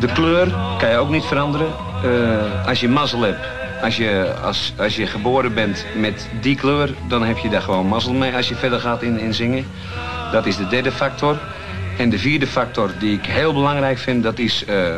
De 0.00 0.12
kleur 0.12 0.54
kan 0.78 0.90
je 0.90 0.96
ook 0.96 1.10
niet 1.10 1.24
veranderen. 1.24 1.66
Eh, 2.04 2.68
als 2.68 2.80
je 2.80 2.88
mazzel 2.88 3.20
hebt, 3.20 3.46
als 3.86 3.96
je, 3.96 4.34
als, 4.42 4.72
als 4.78 4.96
je 4.96 5.06
geboren 5.06 5.54
bent 5.54 5.84
met 5.96 6.28
die 6.40 6.56
kleur, 6.56 6.94
dan 7.08 7.24
heb 7.24 7.38
je 7.38 7.48
daar 7.48 7.62
gewoon 7.62 7.86
mazzel 7.86 8.12
mee 8.12 8.34
als 8.34 8.48
je 8.48 8.54
verder 8.54 8.80
gaat 8.80 9.02
in, 9.02 9.18
in 9.18 9.34
zingen. 9.34 9.66
Dat 10.32 10.46
is 10.46 10.56
de 10.56 10.66
derde 10.66 10.92
factor. 10.92 11.38
En 11.98 12.10
de 12.10 12.18
vierde 12.18 12.46
factor 12.46 12.90
die 12.98 13.18
ik 13.18 13.26
heel 13.26 13.52
belangrijk 13.52 13.98
vind, 13.98 14.22
dat 14.22 14.38
is 14.38 14.64
eh, 14.64 14.96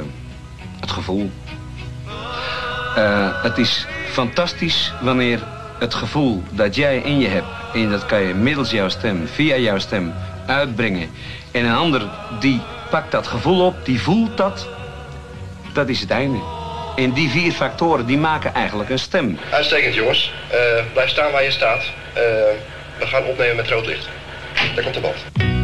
het 0.81 0.91
gevoel. 0.91 1.31
Eh, 2.97 3.43
het 3.43 3.59
is 3.59 3.87
fantastisch 4.11 4.93
wanneer 5.01 5.41
het 5.79 5.95
gevoel 5.95 6.43
dat 6.51 6.75
jij 6.75 6.99
in 6.99 7.19
je 7.19 7.29
hebt, 7.29 7.47
en 7.75 7.91
dat 7.91 8.07
kan 8.07 8.21
je 8.21 8.35
middels 8.35 8.71
jouw 8.71 8.89
stem, 8.89 9.27
via 9.27 9.57
jouw 9.57 9.79
stem, 9.79 10.13
uitbrengen. 10.47 11.09
En 11.51 11.65
een 11.65 11.77
ander 11.77 12.03
die 12.41 12.61
pakt 12.91 13.11
dat 13.11 13.27
gevoel 13.27 13.67
op, 13.67 13.85
die 13.85 14.01
voelt 14.01 14.37
dat, 14.37 14.69
dat 15.73 15.89
is 15.89 16.01
het 16.01 16.11
einde. 16.11 16.58
En 16.99 17.13
die 17.13 17.31
vier 17.31 17.53
factoren 17.53 18.07
die 18.07 18.19
maken 18.19 18.55
eigenlijk 18.55 18.91
een 18.91 18.99
stem. 18.99 19.39
Uitstekend 19.51 19.95
jongens. 19.95 20.33
Eh, 20.51 20.59
blijf 20.93 21.11
staan 21.11 21.33
waar 21.33 21.43
je 21.43 21.51
staat. 21.51 21.83
Eh, 22.13 22.23
we 22.99 23.07
gaan 23.07 23.25
opnemen 23.25 23.57
met 23.57 23.69
rood 23.69 23.87
licht. 23.87 24.09
Daar 24.75 24.85
komt 24.85 24.95
de 24.95 25.01
band. 25.01 25.58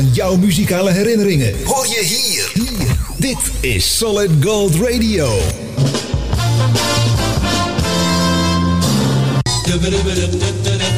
Van 0.00 0.12
jouw 0.12 0.36
muzikale 0.36 0.90
herinneringen 0.90 1.64
hoor 1.64 1.86
je 1.86 2.04
hier. 2.04 2.50
hier. 2.54 2.96
Dit 3.16 3.38
is 3.60 3.96
Solid 3.96 4.30
Gold 4.40 4.74
Radio. 4.74 5.38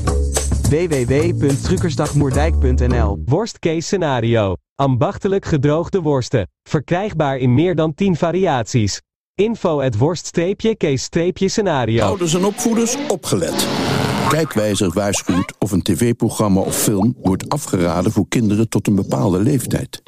www.truckersdagmoerdijk.nl 0.69 3.23
Worst 3.25 3.59
case 3.59 3.81
scenario. 3.81 4.55
Ambachtelijk 4.75 5.45
gedroogde 5.45 6.01
worsten. 6.01 6.49
Verkrijgbaar 6.63 7.37
in 7.37 7.55
meer 7.55 7.75
dan 7.75 7.95
10 7.95 8.17
variaties. 8.17 9.01
Info 9.43 9.81
at 9.81 9.97
worst-case-scenario. 9.97 12.05
Ouders 12.05 12.35
en 12.35 12.45
opvoeders 12.45 12.97
opgelet. 13.09 13.67
Kijkwijzer 14.29 14.91
waarschuwt 14.93 15.55
of 15.59 15.73
een 15.73 15.83
tv-programma 15.83 16.61
of 16.61 16.77
film 16.77 17.17
wordt 17.23 17.49
afgeraden 17.49 18.13
voor 18.13 18.29
kinderen 18.29 18.69
tot 18.69 18.87
een 18.87 18.95
bepaalde 18.95 19.39
leeftijd. 19.39 20.03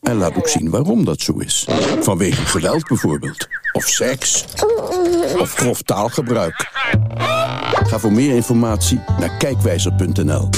En 0.00 0.16
laat 0.16 0.36
ook 0.36 0.48
zien 0.48 0.70
waarom 0.70 1.04
dat 1.04 1.20
zo 1.20 1.38
is. 1.38 1.66
Vanwege 2.00 2.46
geweld 2.46 2.88
bijvoorbeeld. 2.88 3.48
Of 3.72 3.84
seks. 3.84 4.44
Of 5.38 5.54
grof 5.54 5.82
taalgebruik. 5.82 6.70
Ga 7.72 7.98
voor 7.98 8.12
meer 8.12 8.34
informatie 8.34 9.00
naar 9.18 9.36
kijkwijzer.nl. 9.36 10.48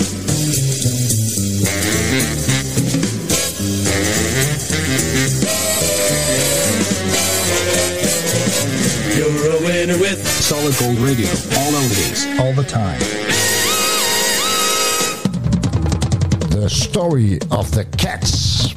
Solid 10.45 10.77
Gold 10.77 10.99
Radio. 10.99 11.29
All 11.57 11.75
oldies. 11.75 12.27
All 12.39 12.53
the 12.53 12.65
time. 12.65 12.99
The 16.51 16.69
Story 16.69 17.41
of 17.49 17.71
the 17.71 17.87
Cats. 17.97 18.75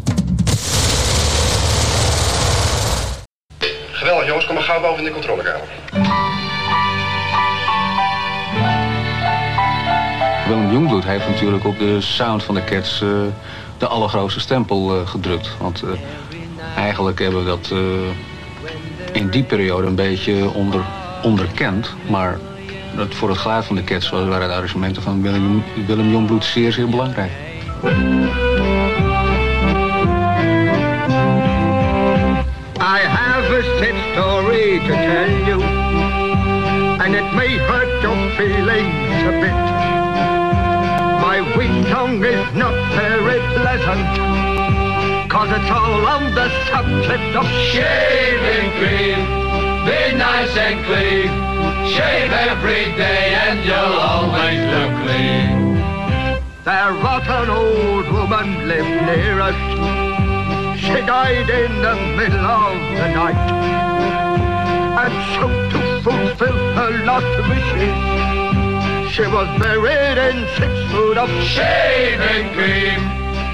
Geweldig 3.91 4.27
jongens, 4.27 4.45
kom 4.45 4.56
maar 4.56 4.63
gauw 4.63 4.82
boven 4.82 4.97
in 4.97 5.03
de 5.03 5.12
controlekamer. 5.12 5.67
Willem 10.47 10.71
Jongbloed 10.71 11.03
heeft 11.03 11.27
natuurlijk 11.27 11.65
op 11.65 11.80
de 11.80 12.01
sound 12.01 12.43
van 12.43 12.56
de 12.56 12.63
Cats 12.63 13.01
eh, 13.01 13.10
de 13.77 13.88
allergrootste 13.88 14.39
stempel 14.39 14.95
eh, 14.95 15.08
gedrukt. 15.08 15.49
Want 15.60 15.84
eh, 15.84 15.89
eigenlijk 16.75 17.19
hebben 17.19 17.39
we 17.39 17.45
dat 17.45 17.71
eh, 17.71 17.80
in 19.12 19.30
die 19.30 19.43
periode 19.43 19.88
een 19.88 19.95
beetje 19.95 20.49
onder, 20.53 20.82
onderkend. 21.27 21.93
Maar 22.09 22.37
dat 22.95 23.15
voor 23.15 23.29
het 23.29 23.37
geluid 23.37 23.65
van 23.65 23.75
de 23.75 23.83
Cats 23.83 24.09
waren 24.09 24.47
de 24.47 24.53
arrangementen 24.53 25.01
van 25.01 25.21
Willem, 25.21 25.63
Willem 25.87 26.09
Jongbloed 26.09 26.45
zeer, 26.45 26.71
zeer 26.71 26.89
belangrijk. 26.89 27.31
I 32.79 32.99
have 32.99 33.51
a 33.59 33.63
sad 33.79 33.95
story 34.11 34.79
to 34.79 34.93
tell 34.93 35.31
you, 35.45 35.61
and 37.03 37.15
it 37.15 37.33
may 37.33 37.57
hurt 37.57 38.01
your 38.01 38.29
feelings 38.35 39.23
a 39.23 39.33
bit. 39.41 39.65
My 41.21 41.41
weak 41.57 41.87
tongue 41.91 42.23
is 42.25 42.53
not 42.53 42.73
very 42.95 43.39
pleasant, 43.59 44.07
cause 45.29 45.49
it's 45.51 45.69
all 45.69 46.05
on 46.05 46.33
the 46.33 46.49
subject 46.71 47.35
of 47.35 47.45
Shaving 47.71 48.71
cream, 48.79 49.46
be 49.88 50.17
nice 50.17 50.56
and 50.58 50.78
clean. 50.86 51.32
Shave 51.95 52.32
every 52.47 52.86
day 53.04 53.26
and 53.43 53.58
you'll 53.67 54.00
always 54.12 54.60
look 54.73 54.93
clean. 55.04 55.50
There 56.67 56.93
was 57.06 57.23
an 57.39 57.50
old 57.50 58.08
woman 58.12 58.67
lived 58.67 58.95
near 59.08 59.39
us. 59.39 59.60
She 60.84 61.00
died 61.15 61.50
in 61.50 61.71
the 61.88 61.95
middle 62.19 62.45
of 62.45 62.76
the 63.00 63.08
night. 63.19 63.41
And 65.04 65.15
so 65.34 65.47
to 65.71 65.82
fulfill 66.04 66.60
her 66.80 66.93
last 67.10 67.36
wishes, 67.50 67.97
she 69.13 69.26
was 69.36 69.47
buried 69.62 70.17
in 70.28 70.38
six 70.58 70.73
foot 70.91 71.17
of 71.17 71.30
Shaving 71.54 72.47
cream, 72.56 73.00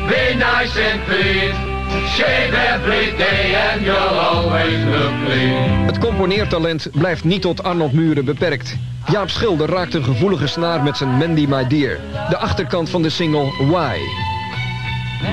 be 0.09 0.35
nice 0.35 0.75
and 0.77 0.99
clean. 1.05 1.72
Shave 1.93 2.53
every 2.53 3.17
day 3.17 3.55
and 3.55 3.81
you'll 3.81 4.19
always 4.19 4.83
look 4.85 5.11
clean. 5.25 5.85
Het 5.85 5.97
componeertalent 5.97 6.87
blijft 6.91 7.23
niet 7.23 7.41
tot 7.41 7.63
Arnold 7.63 7.93
Muren 7.93 8.25
beperkt. 8.25 8.77
Jaap 9.11 9.29
Schilder 9.29 9.69
raakt 9.69 9.93
een 9.93 10.03
gevoelige 10.03 10.47
snaar 10.47 10.83
met 10.83 10.97
zijn 10.97 11.09
Mandy 11.09 11.45
My 11.49 11.67
Dear. 11.67 11.97
De 12.29 12.37
achterkant 12.37 12.89
van 12.89 13.01
de 13.01 13.09
single 13.09 13.51
Why. 13.69 13.97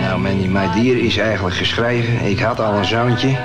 Nou, 0.01 0.21
Mandy 0.21 0.47
My 0.47 0.83
Dear 0.83 0.97
is 0.97 1.17
eigenlijk 1.17 1.57
geschreven. 1.57 2.25
Ik 2.25 2.39
had 2.39 2.61
al 2.61 2.75
een 2.75 2.85
zoontje. 2.85 3.37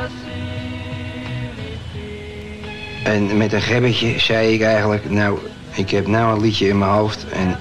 En 3.04 3.38
met 3.38 3.54
een 3.54 3.62
gebbetje 3.62 4.20
zei 4.20 4.54
ik 4.54 4.62
eigenlijk, 4.62 5.10
nou, 5.10 5.40
ik 5.74 5.90
heb 5.90 6.08
nou 6.08 6.36
een 6.36 6.42
liedje 6.42 6.68
in 6.68 6.78
mijn 6.78 6.92
hoofd. 6.92 7.26
En 7.30 7.60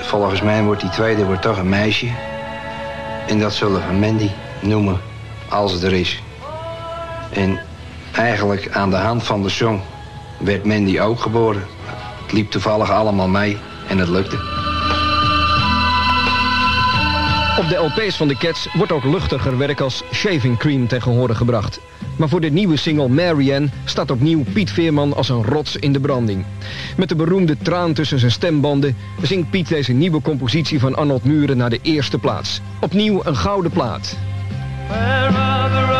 volgens 0.00 0.42
mij 0.42 0.62
wordt 0.62 0.80
die 0.80 0.90
tweede 0.90 1.24
wordt 1.24 1.42
toch 1.42 1.58
een 1.58 1.68
meisje. 1.68 2.08
En 3.28 3.38
dat 3.38 3.52
zullen 3.52 3.86
we 3.88 3.92
Mandy 3.92 4.30
noemen, 4.64 5.00
als 5.48 5.82
er 5.82 5.92
is. 5.92 6.22
En 7.32 7.60
eigenlijk 8.12 8.68
aan 8.72 8.90
de 8.90 8.96
hand 8.96 9.22
van 9.22 9.42
de 9.42 9.48
song 9.48 9.80
werd 10.38 10.64
Mandy 10.64 11.00
ook 11.00 11.20
geboren. 11.20 11.66
Het 12.22 12.32
liep 12.32 12.50
toevallig 12.50 12.90
allemaal 12.90 13.28
mee 13.28 13.56
en 13.88 13.98
het 13.98 14.08
lukte. 14.08 14.36
Op 17.58 17.68
de 17.68 17.76
LP's 17.76 18.16
van 18.16 18.28
de 18.28 18.36
Cats 18.36 18.68
wordt 18.72 18.92
ook 18.92 19.04
luchtiger 19.04 19.58
werk 19.58 19.80
als 19.80 20.02
Shaving 20.12 20.58
Cream 20.58 20.86
tegen 20.86 21.12
horen 21.12 21.36
gebracht. 21.36 21.80
Maar 22.16 22.28
voor 22.28 22.40
de 22.40 22.50
nieuwe 22.50 22.76
single 22.76 23.08
Marianne 23.08 23.68
staat 23.84 24.10
opnieuw 24.10 24.44
Piet 24.52 24.70
Veerman 24.70 25.14
als 25.14 25.28
een 25.28 25.44
rots 25.44 25.76
in 25.76 25.92
de 25.92 26.00
branding. 26.00 26.44
Met 26.96 27.08
de 27.08 27.16
beroemde 27.16 27.56
traan 27.62 27.92
tussen 27.92 28.18
zijn 28.18 28.30
stembanden 28.30 28.96
zingt 29.22 29.50
Piet 29.50 29.68
deze 29.68 29.92
nieuwe 29.92 30.20
compositie 30.20 30.80
van 30.80 30.94
Arnold 30.94 31.24
Muren 31.24 31.56
naar 31.56 31.70
de 31.70 31.78
eerste 31.82 32.18
plaats. 32.18 32.60
Opnieuw 32.80 33.20
een 33.24 33.36
gouden 33.36 33.70
plaat. 33.70 34.16
Where 34.88 35.30
are 35.30 35.70
the 35.70 35.93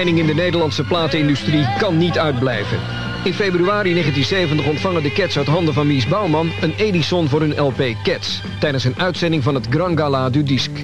onderscheiding 0.00 0.18
in 0.18 0.36
de 0.36 0.42
Nederlandse 0.42 0.84
platenindustrie 0.84 1.68
kan 1.78 1.96
niet 1.96 2.18
uitblijven. 2.18 2.78
In 3.24 3.34
februari 3.34 3.92
1970 3.92 4.66
ontvangen 4.66 5.02
de 5.02 5.12
Cats 5.12 5.38
uit 5.38 5.46
handen 5.46 5.74
van 5.74 5.86
Mies 5.86 6.06
Bouwman 6.06 6.50
een 6.60 6.74
Edison 6.76 7.28
voor 7.28 7.40
hun 7.40 7.60
LP 7.60 7.82
Cats 8.02 8.42
tijdens 8.60 8.84
een 8.84 8.98
uitzending 8.98 9.42
van 9.42 9.54
het 9.54 9.66
Grand 9.70 9.98
Gala 9.98 10.30
du 10.30 10.42
Disque. 10.42 10.80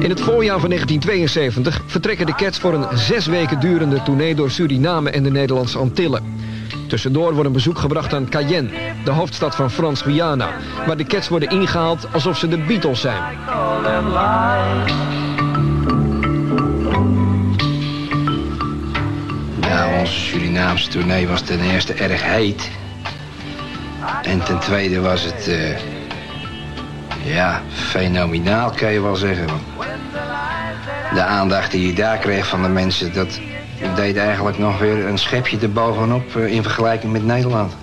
In 0.00 0.10
het 0.10 0.20
voorjaar 0.20 0.60
van 0.60 0.68
1972 0.68 1.82
vertrekken 1.86 2.26
de 2.26 2.34
Cats 2.34 2.58
voor 2.58 2.74
een 2.74 2.98
zes 2.98 3.26
weken 3.26 3.60
durende 3.60 4.02
tournee 4.02 4.34
door 4.34 4.50
Suriname 4.50 5.10
en 5.10 5.22
de 5.22 5.30
Nederlandse 5.30 5.78
Antillen. 5.78 6.34
Tussendoor 6.86 7.32
wordt 7.32 7.46
een 7.46 7.52
bezoek 7.52 7.78
gebracht 7.78 8.14
aan 8.14 8.28
Cayenne, 8.28 8.70
de 9.04 9.10
hoofdstad 9.10 9.54
van 9.54 9.70
Frans-Guyana, 9.70 10.48
waar 10.86 10.96
de 10.96 11.04
Cats 11.04 11.28
worden 11.28 11.50
ingehaald 11.50 12.12
alsof 12.12 12.38
ze 12.38 12.48
de 12.48 12.58
Beatles 12.58 13.00
zijn. 13.00 13.22
Nou, 19.60 19.98
onze 19.98 20.20
Surinaamse 20.20 20.88
tournee 20.88 21.28
was 21.28 21.40
ten 21.40 21.60
eerste 21.60 21.92
erg 21.92 22.22
heet. 22.24 22.70
En 24.22 24.44
ten 24.44 24.58
tweede 24.58 25.00
was 25.00 25.22
het, 25.22 25.48
eh, 25.48 25.78
ja, 27.34 27.62
fenomenaal 27.68 28.70
kan 28.70 28.92
je 28.92 29.02
wel 29.02 29.16
zeggen. 29.16 29.46
De 31.14 31.22
aandacht 31.22 31.70
die 31.70 31.86
je 31.86 31.92
daar 31.94 32.18
kreeg 32.18 32.46
van 32.46 32.62
de 32.62 32.68
mensen, 32.68 33.12
dat 33.12 33.40
deed 33.94 34.16
eigenlijk 34.16 34.58
nog 34.58 34.78
weer 34.78 35.06
een 35.06 35.18
schepje 35.18 35.58
erbovenop 35.58 36.36
eh, 36.36 36.46
in 36.46 36.62
vergelijking 36.62 37.12
met 37.12 37.24
Nederland. 37.24 37.76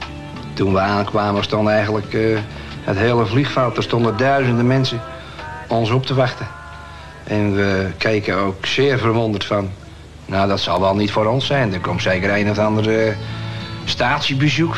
Toen 0.53 0.73
we 0.73 0.79
aankwamen 0.79 1.43
stond 1.43 1.67
eigenlijk 1.67 2.13
eh, 2.13 2.37
het 2.83 2.97
hele 2.97 3.25
vliegveld, 3.25 3.77
er 3.77 3.83
stonden 3.83 4.17
duizenden 4.17 4.67
mensen 4.67 5.01
ons 5.67 5.89
op 5.89 6.05
te 6.05 6.13
wachten. 6.13 6.47
En 7.23 7.55
we 7.55 7.87
keken 7.97 8.37
ook 8.37 8.65
zeer 8.65 8.97
verwonderd 8.97 9.45
van, 9.45 9.69
nou 10.25 10.47
dat 10.47 10.59
zal 10.59 10.79
wel 10.79 10.95
niet 10.95 11.11
voor 11.11 11.25
ons 11.25 11.45
zijn. 11.45 11.73
Er 11.73 11.79
komt 11.79 12.01
zeker 12.01 12.37
een 12.37 12.49
of 12.49 12.57
andere 12.57 13.15
statiebezoek. 13.85 14.75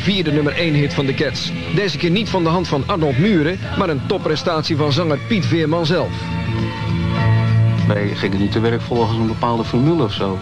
Vierde 0.00 0.32
nummer 0.32 0.52
1 0.52 0.74
hit 0.74 0.94
van 0.94 1.06
de 1.06 1.14
Cats. 1.14 1.52
Deze 1.74 1.96
keer 1.96 2.10
niet 2.10 2.28
van 2.28 2.42
de 2.42 2.48
hand 2.48 2.68
van 2.68 2.82
Arnold 2.86 3.18
Muren, 3.18 3.58
maar 3.78 3.88
een 3.88 4.06
topprestatie 4.06 4.76
van 4.76 4.92
zanger 4.92 5.18
Piet 5.28 5.46
Veerman 5.46 5.86
zelf. 5.86 6.10
Wij 7.86 8.08
gingen 8.14 8.38
niet 8.38 8.52
te 8.52 8.60
werk 8.60 8.80
volgens 8.80 9.18
een 9.18 9.26
bepaalde 9.26 9.64
formule 9.64 10.02
of 10.02 10.12
zo. 10.12 10.38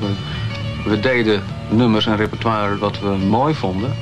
We, 0.84 1.00
deden 1.00 1.42
nummers 1.68 2.06
en 2.06 2.16
repertoire 2.16 2.78
wat 2.78 3.00
we 3.00 3.08
mooi 3.08 3.54
vonden. 3.54 3.94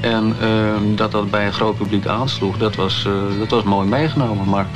En 0.00 0.36
ehm, 0.40 0.94
dat 0.94 1.12
dat 1.12 1.30
bij 1.30 1.46
een 1.46 1.52
groot 1.52 1.76
publiek 1.76 2.06
aansloeg, 2.06 2.58
dat 2.58 2.74
was, 2.74 3.06
eh, 3.06 3.38
dat 3.38 3.50
was 3.50 3.62
mooi 3.62 3.88
meegenomen. 3.88 4.48
Maar 4.48 4.66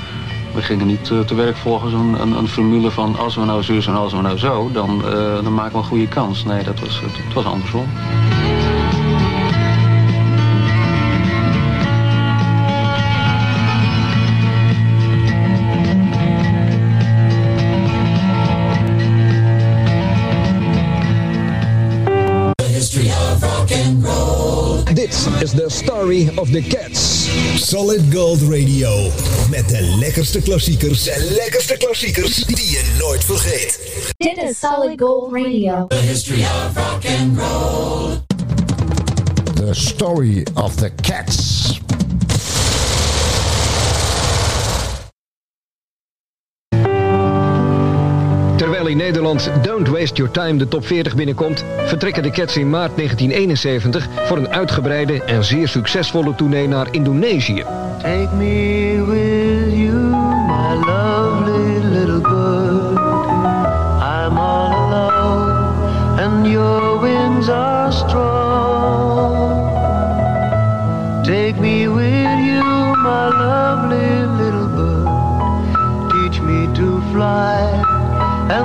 we 0.54 0.62
gingen 0.62 0.86
niet 0.86 1.10
eh, 1.10 1.20
te 1.20 1.34
werk 1.34 1.56
volgens 1.56 1.92
een, 1.92 2.20
een, 2.20 2.32
een 2.32 2.48
formule 2.48 2.90
van 2.90 3.18
als 3.18 3.34
we 3.34 3.44
nou 3.44 3.62
zus 3.62 3.86
en 3.86 3.94
als 3.94 4.12
we 4.12 4.20
nou 4.20 4.38
zo, 4.38 4.70
dan, 4.72 5.02
eh, 5.04 5.42
dan 5.42 5.54
maken 5.54 5.72
we 5.72 5.78
een 5.78 5.84
goede 5.84 6.08
kans. 6.08 6.44
Nee, 6.44 6.62
dat 6.62 6.80
was, 6.80 7.00
het 7.00 7.34
was 7.34 7.44
andersom. 7.44 7.86
Dit 25.10 25.42
is 25.42 25.50
the 25.50 25.68
story 25.68 26.30
of 26.36 26.50
the 26.50 26.62
Cats. 26.62 27.28
Solid 27.56 28.14
Gold 28.14 28.42
Radio. 28.42 29.10
Met 29.50 29.68
de 29.68 29.80
lekkerste 29.98 30.40
klassiekers. 30.40 31.02
De 31.02 31.34
lekkerste 31.36 31.76
klassiekers 31.76 32.34
die 32.34 32.70
je 32.70 32.96
nooit 32.98 33.24
vergeet. 33.24 33.80
Dit 34.16 34.36
is 34.36 34.58
Solid 34.58 35.00
Gold 35.00 35.32
Radio. 35.32 35.86
The 35.86 35.96
history 35.96 36.40
of 36.40 36.76
rock 36.76 37.04
and 37.04 37.38
roll. 37.38 38.10
The 39.54 39.74
Story 39.74 40.46
of 40.54 40.74
the 40.74 40.90
Cats. 41.02 41.80
In 48.90 48.96
Nederland 48.96 49.50
Don't 49.62 49.88
Waste 49.88 50.14
Your 50.14 50.30
Time 50.30 50.58
de 50.58 50.68
top 50.68 50.86
40 50.86 51.14
binnenkomt, 51.14 51.64
vertrekken 51.86 52.22
de 52.22 52.30
Cats 52.30 52.56
in 52.56 52.70
maart 52.70 52.96
1971 52.96 54.08
voor 54.26 54.36
een 54.36 54.48
uitgebreide 54.48 55.22
en 55.24 55.44
zeer 55.44 55.68
succesvolle 55.68 56.34
tournee 56.34 56.68
naar 56.68 56.86
Indonesië. 56.90 57.64
Take 58.02 58.28
me 58.36 58.94
you, 59.74 59.94
my 60.46 60.74
lovely 60.86 61.98
little 61.98 62.20
bird. 62.20 62.98
I'm 64.02 64.38
alone, 64.38 65.78
and 66.18 66.46
your 66.46 67.48
are 67.48 67.92
strong. 67.92 68.49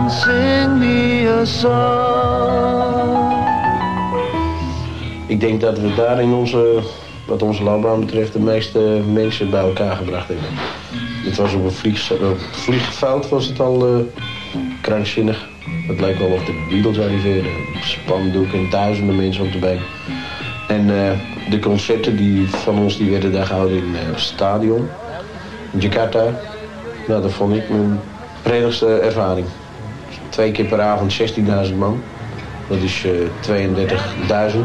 And 0.05 0.13
sing 0.13 0.79
me 0.79 1.27
a. 1.27 1.73
Ik 5.27 5.39
denk 5.39 5.61
dat 5.61 5.79
we 5.79 5.95
daar 5.95 6.21
in 6.21 6.33
onze, 6.33 6.79
wat 7.27 7.41
onze 7.41 7.63
loopbaan 7.63 7.99
betreft, 7.99 8.33
de 8.33 8.39
meeste 8.39 8.79
mensen 9.13 9.49
bij 9.49 9.61
elkaar 9.61 9.95
gebracht 9.95 10.27
hebben. 10.27 10.45
Het 11.23 11.37
was 11.37 11.53
op 11.53 11.63
een 11.63 11.71
vlieg, 11.71 12.11
vliegveld 12.51 13.29
was 13.29 13.45
het 13.45 13.59
al 13.59 13.87
eh, 13.87 13.99
krankzinnig. 14.81 15.47
Het 15.87 15.99
leek 15.99 16.17
wel 16.17 16.27
of 16.27 16.45
de 16.45 16.65
Beatles 16.69 16.99
arriveerden. 16.99 17.51
Spandoek 17.81 18.53
en 18.53 18.69
duizenden 18.69 19.15
mensen 19.15 19.45
op 19.45 19.51
de 19.51 19.57
been. 19.59 19.79
En 20.67 20.89
eh, 20.89 21.19
de 21.49 21.59
concerten 21.59 22.17
die 22.17 22.49
van 22.49 22.79
ons 22.79 22.97
die 22.97 23.11
werden 23.11 23.31
daar 23.31 23.45
gehouden 23.45 23.77
in 23.77 23.95
eh, 23.95 24.05
het 24.05 24.19
stadion. 24.19 24.87
In 25.71 25.79
Jakarta. 25.79 26.23
Nou, 27.07 27.21
dat 27.21 27.31
vond 27.31 27.55
ik 27.55 27.69
mijn 27.69 27.99
prettigste 28.41 28.97
ervaring. 28.97 29.45
Twee 30.35 30.51
keer 30.51 30.65
per 30.65 30.81
avond 30.81 31.17
16.000 31.69 31.75
man. 31.77 32.03
Dat 32.67 32.77
is 32.77 33.05
eh 33.05 33.11
32.000. 34.51 34.59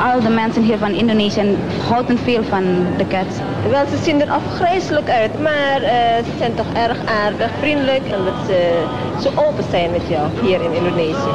Al 0.00 0.20
de 0.20 0.28
mensen 0.28 0.62
hier 0.62 0.78
van 0.78 0.90
Indonesië 0.90 1.56
houden 1.88 2.18
veel 2.18 2.42
van 2.42 2.64
de 2.96 3.06
cats. 3.06 3.36
Wel, 3.70 3.86
ze 3.86 3.96
zien 4.02 4.20
er 4.20 4.30
afgrijzelijk 4.30 5.08
uit, 5.08 5.40
maar 5.40 5.82
eh, 5.82 6.24
ze 6.24 6.30
zijn 6.38 6.54
toch 6.54 6.72
erg 6.74 6.98
aardig, 7.24 7.50
vriendelijk 7.60 8.04
en 8.04 8.24
dat 8.24 8.46
ze 8.46 8.84
zo 9.22 9.28
open 9.28 9.64
zijn 9.70 9.90
met 9.90 10.08
jou 10.08 10.28
hier 10.42 10.62
in 10.62 10.72
Indonesië. 10.72 11.34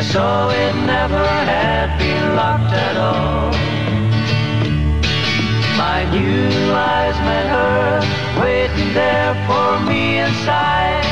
I 0.00 0.02
saw 0.02 0.50
it 0.50 0.74
never 0.86 1.26
had 1.50 1.98
been 1.98 2.34
locked 2.34 2.72
at 2.88 2.96
all. 2.96 3.52
My 5.76 6.04
new 6.10 6.70
eyes 6.70 7.18
met 7.24 7.46
her, 7.46 7.53
waiting 8.64 8.94
there 8.94 9.34
for 9.46 9.80
me 9.86 10.18
inside. 10.18 11.04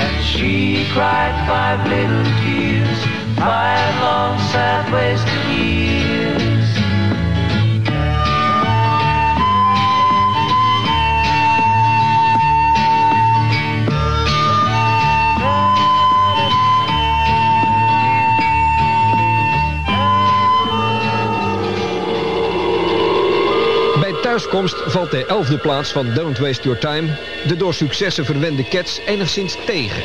And 0.00 0.24
she 0.24 0.86
cried 0.92 1.34
five 1.46 1.86
little 1.86 2.24
tears, 2.40 2.98
five 3.36 3.94
long 4.00 4.38
sad 4.50 4.92
wasted 4.92 5.44
years. 5.58 6.37
Thuiskomst 24.38 24.76
valt 24.86 25.10
de 25.10 25.24
elfde 25.26 25.58
plaats 25.58 25.92
van 25.92 26.14
Don't 26.14 26.38
Waste 26.38 26.62
Your 26.62 26.78
Time... 26.78 27.16
de 27.46 27.56
door 27.56 27.74
successen 27.74 28.24
verwende 28.24 28.68
Cats 28.68 29.00
enigszins 29.06 29.56
tegen. 29.66 30.02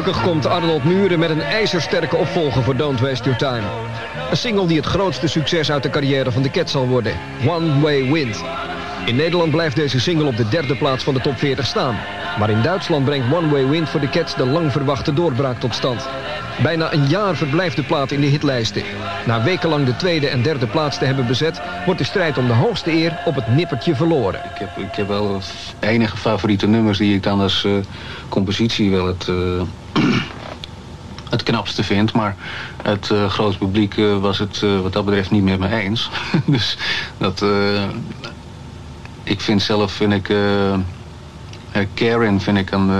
Gelukkig 0.00 0.24
komt 0.24 0.46
Arnold 0.46 0.84
Muren 0.84 1.18
met 1.18 1.30
een 1.30 1.40
ijzersterke 1.40 2.16
opvolger 2.16 2.62
voor 2.62 2.76
Don't 2.76 3.00
Waste 3.00 3.24
Your 3.24 3.38
Time. 3.38 3.66
Een 4.30 4.36
single 4.36 4.66
die 4.66 4.76
het 4.76 4.86
grootste 4.86 5.26
succes 5.26 5.70
uit 5.70 5.82
de 5.82 5.90
carrière 5.90 6.32
van 6.32 6.42
de 6.42 6.50
Cats 6.50 6.72
zal 6.72 6.86
worden. 6.86 7.12
One 7.46 7.80
Way 7.80 8.12
Wind. 8.12 8.42
In 9.06 9.16
Nederland 9.16 9.50
blijft 9.50 9.76
deze 9.76 10.00
single 10.00 10.26
op 10.26 10.36
de 10.36 10.48
derde 10.48 10.76
plaats 10.76 11.04
van 11.04 11.14
de 11.14 11.20
top 11.20 11.38
40 11.38 11.66
staan. 11.66 11.98
Maar 12.38 12.50
in 12.50 12.62
Duitsland 12.62 13.04
brengt 13.04 13.34
One 13.34 13.48
Way 13.48 13.68
Wind 13.68 13.88
voor 13.88 14.00
de 14.00 14.08
Cats 14.08 14.36
de 14.36 14.46
lang 14.46 14.72
verwachte 14.72 15.12
doorbraak 15.12 15.60
tot 15.60 15.74
stand. 15.74 16.08
Bijna 16.62 16.92
een 16.92 17.06
jaar 17.06 17.36
verblijft 17.36 17.76
de 17.76 17.82
plaat 17.82 18.10
in 18.10 18.20
de 18.20 18.26
hitlijsten. 18.26 18.82
Na 19.26 19.42
wekenlang 19.42 19.86
de 19.86 19.96
tweede 19.96 20.28
en 20.28 20.42
derde 20.42 20.66
plaats 20.66 20.98
te 20.98 21.04
hebben 21.04 21.26
bezet... 21.26 21.60
wordt 21.84 22.00
de 22.00 22.06
strijd 22.06 22.38
om 22.38 22.46
de 22.46 22.52
hoogste 22.52 22.92
eer 22.92 23.18
op 23.24 23.34
het 23.34 23.48
nippertje 23.48 23.94
verloren. 23.94 24.40
Ik 24.54 24.58
heb, 24.58 24.76
ik 24.76 24.94
heb 24.94 25.08
wel 25.08 25.40
enige 25.80 26.16
favoriete 26.16 26.66
nummers 26.66 26.98
die 26.98 27.14
ik 27.14 27.22
dan 27.22 27.40
als 27.40 27.64
eh, 27.64 27.72
compositie 28.28 28.90
wel 28.90 29.06
het, 29.06 29.28
eh, 29.28 29.34
het 31.30 31.42
knapste 31.42 31.82
vind. 31.82 32.12
Maar 32.12 32.36
het 32.82 33.10
eh 33.10 33.30
grote 33.30 33.58
publiek 33.58 33.96
eh, 33.96 34.18
was 34.18 34.38
het 34.38 34.62
eh, 34.62 34.80
wat 34.80 34.92
dat 34.92 35.04
betreft 35.04 35.30
niet 35.30 35.44
met 35.44 35.58
me 35.58 35.68
eens. 35.68 36.10
dus 36.46 36.76
dat... 37.18 37.44
ik 39.22 39.40
vind 39.40 39.62
zelf, 39.62 39.92
vind 39.92 40.12
ik... 40.12 40.34
Karen 41.94 42.40
vind 42.40 42.58
ik 42.58 42.70
een, 42.70 42.90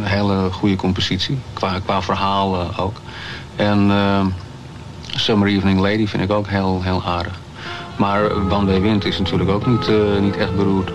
hele 0.00 0.48
goede 0.50 0.76
compositie. 0.76 1.38
Qua, 1.52 1.80
qua 1.84 2.02
verhaal 2.02 2.76
ook. 2.76 3.00
En 3.56 3.90
Summer 5.14 5.48
Evening 5.48 5.80
Lady 5.80 6.06
vind 6.06 6.22
ik 6.22 6.30
ook 6.30 6.48
heel, 6.48 6.80
heel 6.82 7.02
aardig. 7.04 7.40
Maar 7.96 8.48
Way 8.48 8.80
Wind 8.80 9.04
is 9.04 9.18
natuurlijk 9.18 9.50
ook 9.50 9.66
niet, 9.66 9.90
niet 10.20 10.36
echt 10.36 10.56
beroerd. 10.56 10.90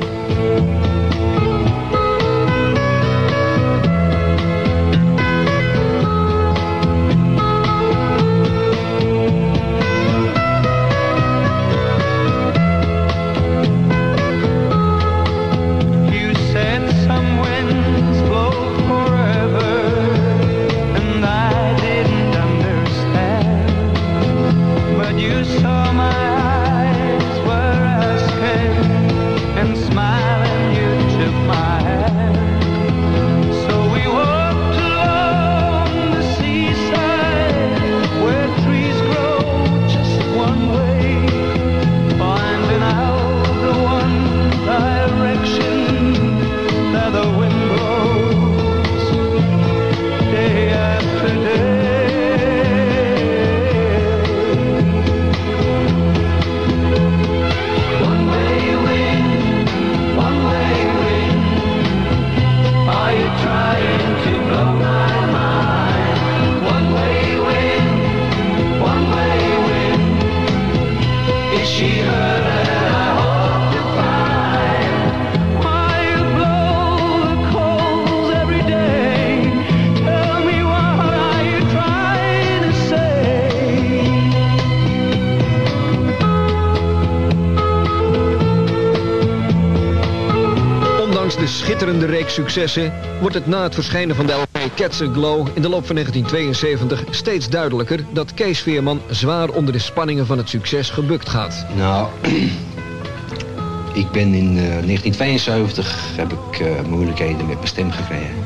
Successen 92.38 92.94
wordt 93.20 93.36
het 93.36 93.48
na 93.48 93.64
het 93.64 93.74
verschijnen 93.74 94.16
van 94.16 94.26
de 94.26 94.34
LP 94.34 94.72
Cats 94.76 95.02
Glow 95.14 95.48
in 95.54 95.62
de 95.62 95.70
loop 95.70 95.86
van 95.86 95.96
1972 95.96 97.04
steeds 97.16 97.50
duidelijker 97.50 98.06
dat 98.14 98.34
Kees 98.34 98.60
Veerman 98.60 99.02
zwaar 99.10 99.50
onder 99.50 99.74
de 99.74 99.80
spanningen 99.80 100.26
van 100.26 100.38
het 100.38 100.50
succes 100.50 100.90
gebukt 100.90 101.30
gaat. 101.30 101.66
Nou, 101.76 102.08
ik 104.02 104.12
ben 104.12 104.34
in 104.34 104.58
eh, 104.58 104.64
1972 104.64 106.16
heb 106.16 106.32
ik 106.34 106.60
eh, 106.60 106.82
moeilijkheden 106.90 107.46
met 107.46 107.56
mijn 107.56 107.68
stem 107.68 107.92
gekregen. 107.92 108.44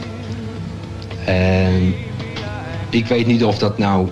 En 1.25 1.93
ik 2.89 3.06
weet 3.06 3.27
niet 3.27 3.43
of 3.43 3.58
dat 3.58 3.77
nou 3.77 4.10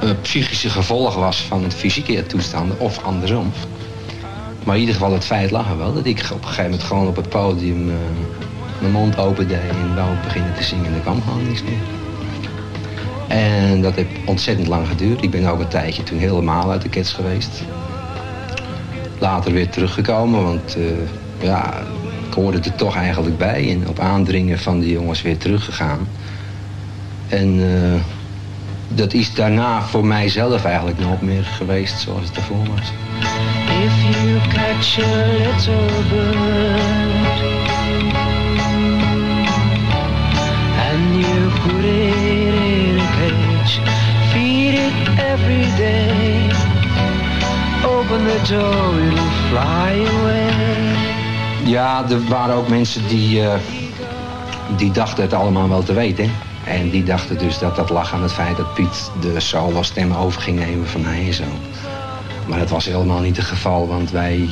een 0.00 0.20
psychische 0.20 0.70
gevolg 0.70 1.14
was 1.14 1.42
van 1.42 1.62
het 1.62 1.74
fysieke 1.74 2.26
toestanden 2.26 2.80
of 2.80 3.04
andersom. 3.04 3.52
Maar 4.64 4.74
in 4.74 4.80
ieder 4.80 4.94
geval 4.94 5.12
het 5.12 5.24
feit 5.24 5.50
lag 5.50 5.70
er 5.70 5.78
wel 5.78 5.94
dat 5.94 6.06
ik 6.06 6.28
op 6.32 6.38
een 6.38 6.48
gegeven 6.48 6.70
moment 6.70 6.82
gewoon 6.82 7.06
op 7.06 7.16
het 7.16 7.28
podium 7.28 7.88
eh, 7.88 7.94
mijn 8.80 8.92
mond 8.92 9.18
opende 9.18 9.54
en 9.54 9.94
wou 9.94 10.16
beginnen 10.24 10.54
te 10.54 10.62
zingen 10.62 10.86
en 10.86 10.94
er 10.94 11.00
kwam 11.00 11.22
gewoon 11.22 11.46
niks 11.46 11.62
meer. 11.62 12.00
En 13.28 13.82
dat 13.82 13.94
heeft 13.94 14.10
ontzettend 14.24 14.68
lang 14.68 14.88
geduurd. 14.88 15.22
Ik 15.22 15.30
ben 15.30 15.46
ook 15.46 15.60
een 15.60 15.68
tijdje 15.68 16.02
toen 16.02 16.18
helemaal 16.18 16.70
uit 16.70 16.82
de 16.82 16.88
kets 16.88 17.12
geweest. 17.12 17.62
Later 19.18 19.52
weer 19.52 19.68
teruggekomen, 19.68 20.42
want 20.42 20.76
eh, 20.76 20.84
ja, 21.40 21.74
ik 22.28 22.34
hoorde 22.34 22.58
er 22.58 22.74
toch 22.74 22.96
eigenlijk 22.96 23.38
bij. 23.38 23.70
En 23.70 23.88
op 23.88 23.98
aandringen 23.98 24.58
van 24.58 24.80
de 24.80 24.90
jongens 24.90 25.22
weer 25.22 25.38
teruggegaan. 25.38 26.08
En 27.28 27.60
eh, 27.60 28.00
dat 28.88 29.12
is 29.12 29.34
daarna 29.34 29.82
voor 29.82 30.06
mijzelf 30.06 30.64
eigenlijk 30.64 30.98
nooit 30.98 31.22
meer 31.22 31.44
geweest 31.44 32.00
zoals 32.00 32.26
het 32.26 32.36
ervoor 32.36 32.66
was. 32.76 32.92
If 33.84 33.96
you 34.14 34.38
catch 34.56 34.98
a 34.98 35.12
little 35.42 36.02
bird 36.10 37.38
and 40.86 41.16
you 41.20 41.38
put 41.62 41.84
it 41.84 42.54
in 42.54 43.00
a 43.00 43.08
cage, 43.18 43.74
feed 44.32 44.74
it 44.86 44.94
every 45.18 45.66
day. 45.76 46.48
Open 47.84 48.20
the 48.24 48.40
door, 48.48 49.00
it'll 49.06 49.34
fly 49.50 49.92
away. 50.14 50.50
Ja, 51.64 52.04
er 52.10 52.28
waren 52.28 52.54
ook 52.54 52.68
mensen 52.68 53.08
die, 53.08 53.42
eh, 53.42 53.58
die 54.76 54.92
dachten 54.92 55.22
het 55.22 55.32
allemaal 55.32 55.68
wel 55.68 55.82
te 55.82 55.92
weten. 55.92 56.30
En 56.66 56.90
die 56.90 57.04
dachten 57.04 57.38
dus 57.38 57.58
dat 57.58 57.76
dat 57.76 57.90
lag 57.90 58.14
aan 58.14 58.22
het 58.22 58.32
feit 58.32 58.56
dat 58.56 58.74
Piet 58.74 59.10
de 59.20 59.40
solo 59.40 59.82
stem 59.82 60.12
over 60.12 60.42
ging 60.42 60.58
nemen 60.58 60.86
van 60.86 61.00
mij 61.00 61.26
en 61.26 61.34
zo. 61.34 61.44
Maar 62.46 62.58
dat 62.58 62.70
was 62.70 62.84
helemaal 62.84 63.20
niet 63.20 63.36
het 63.36 63.46
geval, 63.46 63.88
want 63.88 64.10
wij... 64.10 64.48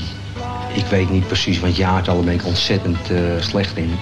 Ik 0.75 0.87
weet 0.87 1.11
niet 1.11 1.27
precies, 1.27 1.61
want 1.61 1.77
jaartallen 1.77 2.25
ben 2.25 2.35
ik 2.35 2.47
ontzettend 2.47 3.11
eh, 3.11 3.19
slecht 3.39 3.77
in. 3.77 3.99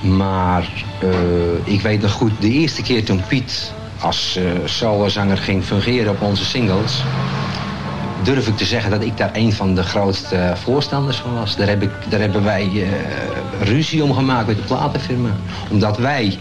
Maar 0.00 0.68
eh, 1.00 1.72
ik 1.74 1.80
weet 1.80 2.02
nog 2.02 2.12
goed, 2.12 2.32
de 2.40 2.50
eerste 2.50 2.82
keer 2.82 3.04
toen 3.04 3.22
Piet 3.28 3.72
als 4.00 4.36
eh 4.36 4.44
solozanger 4.64 5.38
ging 5.38 5.64
fungeren 5.64 6.12
op 6.12 6.22
onze 6.22 6.44
singles... 6.44 7.02
durf 8.22 8.48
ik 8.48 8.56
te 8.56 8.64
zeggen 8.64 8.90
dat 8.90 9.02
ik 9.02 9.16
daar 9.16 9.30
een 9.32 9.52
van 9.52 9.74
de 9.74 9.82
grootste 9.82 10.52
voorstanders 10.62 11.16
van 11.16 11.34
was. 11.34 11.56
Daar, 11.56 11.68
heb 11.68 11.82
ik, 11.82 11.90
daar 12.08 12.20
hebben 12.20 12.44
wij 12.44 12.86
ruzie 13.60 14.02
om 14.02 14.14
gemaakt 14.14 14.46
met 14.46 14.56
de 14.56 14.62
platenfirma. 14.62 15.30
Omdat 15.70 15.96
wij 15.96 16.38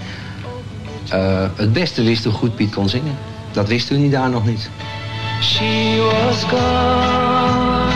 het 1.56 1.74
beste 1.74 2.04
wisten 2.04 2.30
hoe 2.30 2.40
goed 2.40 2.56
Piet 2.56 2.74
kon 2.74 2.90
zingen. 2.90 3.18
Dat 3.52 3.68
wisten 3.68 3.96
we 3.96 4.02
niet 4.02 4.12
daar 4.12 4.30
nog 4.30 4.46
niet. 4.46 4.70
She 5.42 6.00
was 6.00 6.44
gone, 6.44 7.92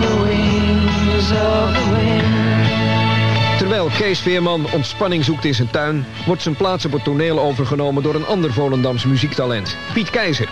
The 0.00 0.16
wings 0.22 1.30
of 1.32 1.74
the 1.74 1.90
wind. 1.90 3.58
Terwijl 3.58 3.88
Kees 3.88 4.20
Veerman 4.20 4.66
ontspanning 4.72 5.24
zoekt 5.24 5.44
in 5.44 5.54
zijn 5.54 5.70
tuin... 5.70 6.06
wordt 6.26 6.42
zijn 6.42 6.56
plaats 6.56 6.84
op 6.84 6.92
het 6.92 7.04
toneel 7.04 7.40
overgenomen 7.40 8.02
door 8.02 8.14
een 8.14 8.26
ander 8.26 8.52
Volendams 8.52 9.04
muziektalent, 9.04 9.76
Piet 9.92 10.10
Keizer. 10.10 10.48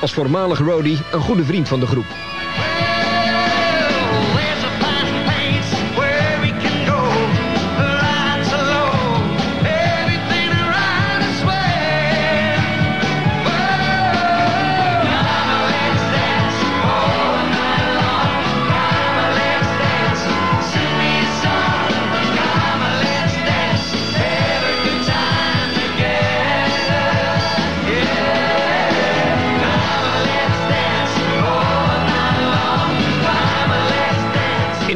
Als 0.00 0.12
voormalig 0.12 0.58
roadie 0.58 0.98
een 1.12 1.20
goede 1.20 1.44
vriend 1.44 1.68
van 1.68 1.80
de 1.80 1.86
groep. 1.86 2.06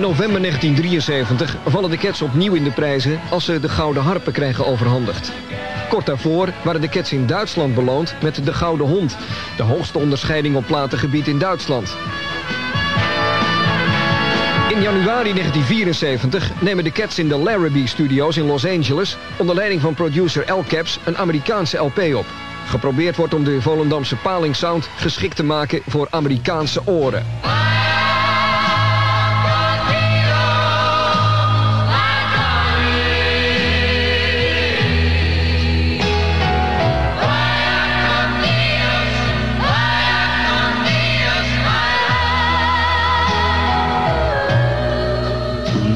November 0.05 0.41
1973 0.41 1.57
vallen 1.67 1.91
de 1.91 1.97
Cats 1.97 2.23
opnieuw 2.23 2.55
in 2.55 2.65
de 2.65 2.71
prijzen 2.71 3.21
als 3.31 3.45
ze 3.45 3.61
de 3.61 3.69
Gouden 3.69 4.03
Harpen 4.03 4.33
krijgen 4.33 4.67
overhandigd. 4.67 5.33
Kort 5.89 6.07
daarvoor 6.07 6.49
waren 6.65 6.81
de 6.81 6.89
Cats 6.89 7.13
in 7.13 7.27
Duitsland 7.27 7.75
beloond 7.75 8.15
met 8.23 8.45
de 8.45 8.55
Gouden 8.55 8.87
Hond, 8.87 9.17
de 9.57 9.63
hoogste 9.63 9.99
onderscheiding 9.99 10.57
op 10.57 10.67
platengebied 10.67 11.29
in 11.29 11.39
Duitsland. 11.39 11.97
In 14.69 14.83
januari 14.83 15.33
1974 15.33 16.51
nemen 16.61 16.85
de 16.85 16.93
Cats 16.93 17.19
in 17.19 17.29
de 17.29 17.39
Larrabee 17.39 17.87
Studios 17.87 18.37
in 18.37 18.47
Los 18.47 18.67
Angeles 18.67 19.17
onder 19.37 19.55
leiding 19.55 19.81
van 19.81 19.95
producer 19.95 20.51
Al 20.51 20.65
Caps 20.69 20.99
een 21.05 21.17
Amerikaanse 21.17 21.77
LP 21.77 21.99
op. 22.15 22.27
Geprobeerd 22.67 23.17
wordt 23.17 23.35
om 23.35 23.45
de 23.45 23.63
Volendamse 23.63 24.17
palingsound 24.17 24.89
geschikt 24.97 25.37
te 25.37 25.45
maken 25.45 25.81
voor 25.87 26.07
Amerikaanse 26.11 26.87
oren. 26.87 27.27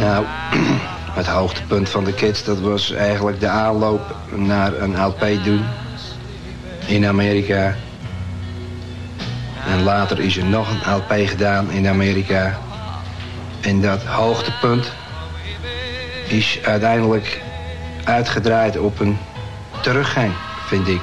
Nou, 0.09 0.25
het 1.21 1.27
hoogtepunt 1.27 1.89
van 1.89 2.05
de 2.05 2.15
kids, 2.15 2.45
dat 2.45 2.61
was 2.61 2.93
eigenlijk 2.93 3.41
de 3.41 3.49
aanloop 3.49 4.17
naar 4.35 4.73
een 4.81 5.03
LP 5.03 5.45
doen 5.45 5.65
in 6.87 7.07
Amerika. 7.07 7.75
En 9.67 9.83
later 9.83 10.21
is 10.21 10.37
er 10.37 10.45
nog 10.45 10.71
een 10.71 10.95
LP 10.95 11.29
gedaan 11.29 11.71
in 11.71 11.89
Amerika. 11.89 12.59
En 13.61 13.81
dat 13.81 14.05
hoogtepunt 14.05 14.93
is 16.29 16.59
uiteindelijk 16.65 17.43
uitgedraaid 18.05 18.79
op 18.79 19.01
een 19.01 19.19
teruggang, 19.81 20.33
vind 20.67 20.89
ik. 20.89 21.03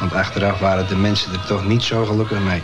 Want 0.00 0.12
achteraf 0.12 0.58
waren 0.58 0.88
de 0.88 0.96
mensen 0.96 1.32
er 1.32 1.46
toch 1.46 1.66
niet 1.66 1.82
zo 1.82 2.04
gelukkig 2.04 2.38
mee. 2.38 2.62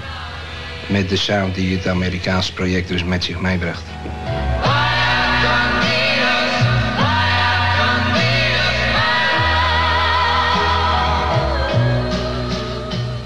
Met 0.86 1.08
de 1.08 1.16
sound 1.16 1.54
die 1.54 1.76
het 1.76 1.88
Amerikaanse 1.88 2.52
project 2.52 2.88
dus 2.88 3.04
met 3.04 3.24
zich 3.24 3.40
meebracht. 3.40 3.82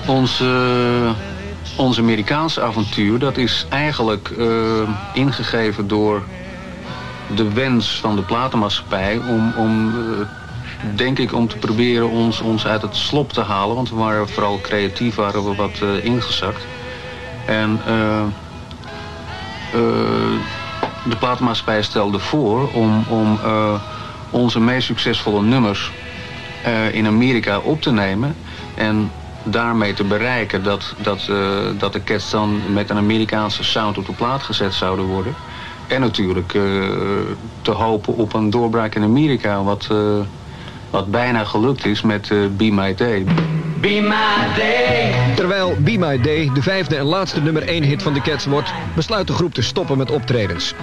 Ons, 0.07 0.42
ons 1.76 1.98
Amerikaanse 1.98 2.62
avontuur, 2.62 3.18
dat 3.18 3.36
is 3.36 3.66
eigenlijk 3.68 4.30
eh, 4.38 4.46
ingegeven 5.12 5.88
door 5.88 6.22
de 7.34 7.52
wens 7.52 8.00
van 8.00 8.16
de 8.16 8.22
platenmaatschappij 8.22 9.18
om, 9.18 9.52
om 9.57 9.88
eh, 9.88 10.26
denk 10.96 11.18
ik, 11.18 11.32
om 11.32 11.48
te 11.48 11.57
proberen 11.57 12.11
ons, 12.11 12.40
ons 12.40 12.66
uit 12.66 12.82
het 12.82 12.96
slop 12.96 13.32
te 13.32 13.40
halen. 13.40 13.74
Want 13.74 13.90
we 13.90 13.96
waren 13.96 14.28
vooral 14.28 14.61
creatief, 14.61 15.14
waren 15.14 15.44
we 15.44 15.55
wat 15.55 15.80
eh, 15.82 16.05
ingezakt. 16.05 16.66
En 17.46 17.80
de 21.05 21.16
platenmaatschappij 21.18 21.82
stelde 21.82 22.18
voor 22.18 22.68
om, 22.72 23.05
om 23.09 23.38
onze 24.30 24.61
meest 24.61 24.86
succesvolle 24.86 25.42
nummers 25.42 25.90
in 26.92 27.07
Amerika 27.07 27.59
op 27.59 27.82
te 27.82 27.92
nemen. 27.92 28.36
En 28.74 29.11
daarmee 29.45 29.95
te 29.95 30.05
bereiken 30.05 30.62
dat, 30.62 30.95
dat, 31.03 31.26
eh, 31.28 31.36
dat 31.78 31.92
de 31.92 32.05
Cats 32.05 32.30
dan 32.30 32.72
met 32.72 32.90
een 32.90 32.97
Amerikaanse 32.97 33.64
sound 33.64 33.99
op 33.99 34.07
de 34.07 34.12
plaat 34.12 34.42
gezet 34.42 34.74
zouden 34.74 35.05
worden. 35.05 35.34
En 35.86 36.01
natuurlijk 36.01 36.55
eh, 36.55 36.62
te 37.62 37.70
hopen 37.70 38.14
op 38.14 38.32
een 38.32 38.51
doorbraak 38.51 38.95
in 38.95 39.03
Amerika, 39.03 39.62
wat, 39.62 39.88
eh, 39.90 40.20
wat 40.90 41.11
bijna 41.11 41.45
gelukt 41.45 41.86
is 41.86 42.03
met 42.03 42.32
Be 42.57 42.70
My 42.70 42.95
Day. 42.95 43.24
Be 43.85 44.01
my 44.01 44.57
day. 44.57 45.35
Terwijl 45.35 45.76
Be 45.78 45.99
My 45.99 46.20
Day 46.20 46.51
de 46.55 46.62
vijfde 46.62 46.97
en 46.97 47.05
laatste 47.05 47.41
nummer 47.41 47.62
1 47.62 47.82
hit 47.82 48.03
van 48.03 48.12
de 48.14 48.20
Cats 48.20 48.45
wordt, 48.47 48.72
besluit 48.95 49.26
de 49.26 49.32
groep 49.32 49.55
te 49.55 49.62
stoppen 49.62 49.99
met 49.99 50.11
optredens. 50.11 50.74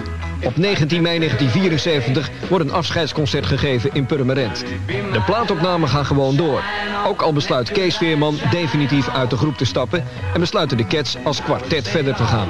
Op 0.42 0.56
19 0.56 1.02
mei 1.02 1.18
1974 1.18 2.30
wordt 2.48 2.64
een 2.64 2.72
afscheidsconcert 2.72 3.46
gegeven 3.46 3.90
in 3.92 4.06
Purmerend. 4.06 4.64
De 4.86 5.22
plaatopnamen 5.26 5.88
gaan 5.88 6.04
gewoon 6.04 6.36
door. 6.36 6.62
Ook 7.06 7.22
al 7.22 7.32
besluit 7.32 7.72
Kees 7.72 7.96
Veerman 7.96 8.38
definitief 8.50 9.08
uit 9.08 9.30
de 9.30 9.36
groep 9.36 9.56
te 9.56 9.64
stappen 9.64 10.04
en 10.34 10.40
besluiten 10.40 10.76
de 10.76 10.86
Cats 10.86 11.16
als 11.24 11.42
kwartet 11.42 11.88
verder 11.88 12.14
te 12.14 12.24
gaan. 12.24 12.48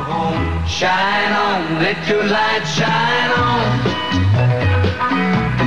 Shine 0.68 1.36
on, 1.54 1.78
let 1.78 1.96
your 2.06 2.24
light 2.24 2.66
shine 2.66 3.32
on. 3.36 3.60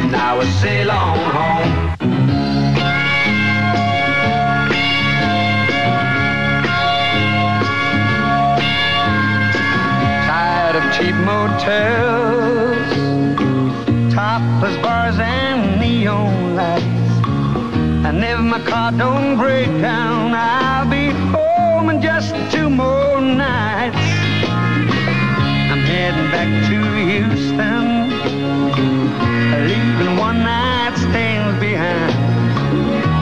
Now 0.09 0.39
we 0.39 0.57
sail 0.61 0.89
on 0.89 1.17
home. 1.31 1.84
Motels, 11.25 12.93
topless 14.13 14.77
bars 14.83 15.17
and 15.17 15.79
neon 15.79 16.55
lights. 16.55 16.85
And 18.05 18.23
if 18.23 18.39
my 18.39 18.61
car 18.63 18.91
don't 18.91 19.35
break 19.37 19.67
down, 19.81 20.33
I'll 20.35 20.87
be 20.87 21.09
home 21.33 21.89
in 21.89 21.99
just 21.99 22.35
two 22.51 22.69
more 22.69 23.19
nights. 23.19 23.97
I'm 25.71 25.81
heading 25.91 26.29
back 26.29 26.49
to 26.69 26.77
Houston, 27.09 27.85
leaving 29.67 30.17
one 30.17 30.39
night 30.43 30.95
stands 30.95 31.59
behind. 31.59 32.13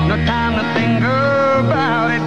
No 0.10 0.16
time 0.26 0.54
to 0.60 0.66
think 0.78 1.00
about 1.04 2.12
it, 2.12 2.24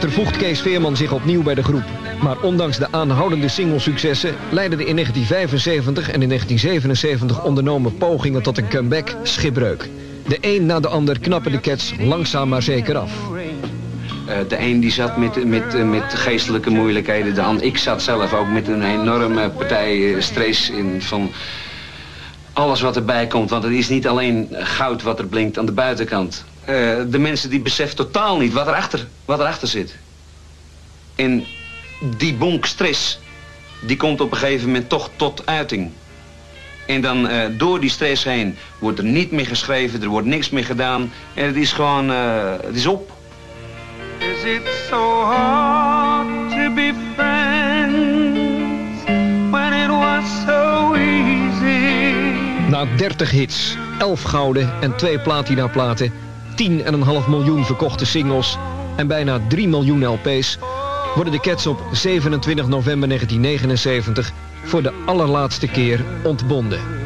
later 0.00 0.24
voegt 0.24 0.36
Kees 0.36 0.60
Veerman 0.60 0.96
zich 0.96 1.12
opnieuw 1.12 1.42
bij 1.42 1.54
de 1.54 1.62
groep. 1.62 1.84
Maar 2.22 2.40
ondanks 2.40 2.78
de 2.78 2.86
aanhoudende 2.90 3.48
singlesuccessen 3.48 4.34
leidden 4.50 4.78
de 4.78 4.84
in 4.84 4.94
1975 4.94 6.10
en 6.10 6.22
in 6.22 6.28
1977 6.28 7.44
ondernomen 7.44 7.96
pogingen 7.96 8.42
tot 8.42 8.58
een 8.58 8.68
comeback 8.68 9.16
schipbreuk. 9.22 9.88
De 10.26 10.38
een 10.40 10.66
na 10.66 10.80
de 10.80 10.88
ander 10.88 11.18
knappen 11.18 11.52
de 11.52 11.60
Cats 11.60 11.94
langzaam 11.98 12.48
maar 12.48 12.62
zeker 12.62 12.96
af. 12.96 13.12
Eh, 14.26 14.36
de 14.48 14.58
een 14.58 14.80
die 14.80 14.90
zat 14.90 15.16
met, 15.16 15.44
met, 15.44 15.74
eh, 15.74 15.82
met 15.82 16.14
geestelijke 16.14 16.70
moeilijkheden. 16.70 17.34
De 17.34 17.42
ander, 17.42 17.64
ik 17.64 17.78
zat 17.78 18.02
zelf 18.02 18.34
ook 18.34 18.48
met 18.48 18.68
een 18.68 18.82
enorme 18.82 19.50
partij 19.50 20.14
eh, 20.14 20.20
stress 20.20 20.70
in 20.70 21.02
van 21.02 21.30
alles 22.52 22.80
wat 22.80 22.96
erbij 22.96 23.26
komt. 23.26 23.50
Want 23.50 23.62
het 23.62 23.72
is 23.72 23.88
niet 23.88 24.08
alleen 24.08 24.48
goud 24.50 25.02
wat 25.02 25.18
er 25.18 25.26
blinkt 25.26 25.58
aan 25.58 25.66
de 25.66 25.72
buitenkant. 25.72 26.44
Eh, 26.64 26.74
de 27.06 27.18
mensen 27.18 27.50
die 27.50 27.60
beseffen 27.60 27.96
totaal 27.96 28.38
niet 28.38 28.52
wat 28.52 28.66
erachter, 28.66 29.06
wat 29.24 29.38
erachter 29.40 29.68
zit. 29.68 29.96
En 31.14 31.44
die 32.16 32.34
bonk 32.34 32.66
stress, 32.66 33.18
die 33.80 33.96
komt 33.96 34.20
op 34.20 34.32
een 34.32 34.38
gegeven 34.38 34.66
moment 34.66 34.88
toch 34.88 35.10
tot 35.16 35.46
uiting. 35.46 35.90
En 36.86 37.00
dan 37.00 37.28
eh, 37.28 37.46
door 37.50 37.80
die 37.80 37.90
stress 37.90 38.24
heen 38.24 38.56
wordt 38.78 38.98
er 38.98 39.04
niet 39.04 39.30
meer 39.30 39.46
geschreven, 39.46 40.02
er 40.02 40.08
wordt 40.08 40.26
niks 40.26 40.50
meer 40.50 40.64
gedaan. 40.64 41.12
En 41.34 41.46
het 41.46 41.56
is 41.56 41.72
gewoon, 41.72 42.10
eh, 42.10 42.52
het 42.62 42.76
is 42.76 42.86
op. 42.86 43.12
Is 44.18 44.44
it 44.44 44.68
so 44.88 45.22
hard 45.22 46.50
to 46.50 46.74
be 46.74 46.92
friends 47.14 49.04
when 49.50 49.72
it 49.72 49.88
was 49.88 50.24
so 50.46 50.94
easy? 50.94 52.20
Na 52.68 52.86
30 52.96 53.30
hits, 53.30 53.76
11 53.98 54.22
gouden 54.22 54.72
en 54.80 54.96
2 54.96 55.18
platinaplaten, 55.18 56.12
10,5 56.60 57.28
miljoen 57.28 57.64
verkochte 57.64 58.06
singles 58.06 58.58
en 58.96 59.06
bijna 59.06 59.40
3 59.48 59.68
miljoen 59.68 60.06
LP's 60.06 60.58
worden 61.14 61.32
de 61.32 61.40
Cats 61.40 61.66
op 61.66 61.80
27 61.92 62.68
november 62.68 63.08
1979 63.08 64.32
voor 64.64 64.82
de 64.82 64.92
allerlaatste 65.06 65.66
keer 65.66 66.04
ontbonden. 66.24 66.99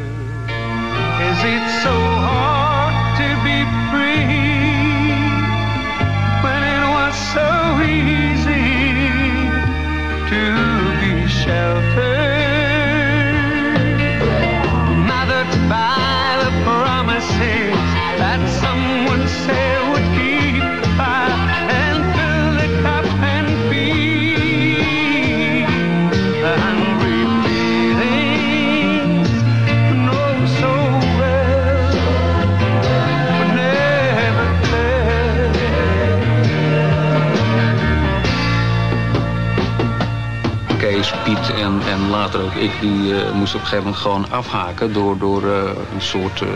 Ik, 42.54 42.80
die 42.80 43.24
eh, 43.24 43.32
moesten 43.32 43.58
op 43.58 43.64
een 43.64 43.68
gegeven 43.68 43.84
moment 43.84 43.96
gewoon 43.96 44.30
afhaken 44.30 44.92
door, 44.92 45.18
door 45.18 45.42
eh, 45.42 45.70
een 45.94 46.02
soort 46.02 46.40
eh, 46.40 46.48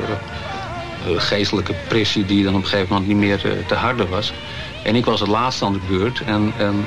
geestelijke 1.17 1.75
pressie 1.89 2.25
die 2.25 2.45
dan 2.45 2.55
op 2.55 2.63
een 2.63 2.69
gegeven 2.69 2.89
moment 2.89 3.09
niet 3.09 3.17
meer 3.17 3.67
te 3.67 3.75
harde 3.75 4.07
was. 4.07 4.33
En 4.83 4.95
ik 4.95 5.05
was 5.05 5.21
het 5.21 5.29
laatste 5.29 5.65
aan 5.65 5.73
de 5.73 5.81
beurt 5.89 6.21
en, 6.21 6.53
en 6.57 6.87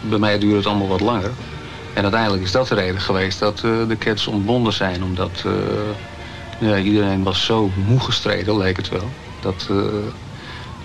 bij 0.00 0.18
mij 0.18 0.38
duurde 0.38 0.56
het 0.56 0.66
allemaal 0.66 0.88
wat 0.88 1.00
langer. 1.00 1.30
En 1.94 2.02
uiteindelijk 2.02 2.42
is 2.42 2.52
dat 2.52 2.68
de 2.68 2.74
reden 2.74 3.00
geweest 3.00 3.38
dat 3.38 3.58
de 3.58 3.96
cats 3.98 4.26
ontbonden 4.26 4.72
zijn, 4.72 5.04
omdat 5.04 5.44
ja, 6.58 6.78
iedereen 6.78 7.22
was 7.22 7.44
zo 7.44 7.70
moe 7.74 8.00
gestreden, 8.00 8.56
leek 8.56 8.76
het 8.76 8.88
wel. 8.88 9.12
Dat, 9.40 9.68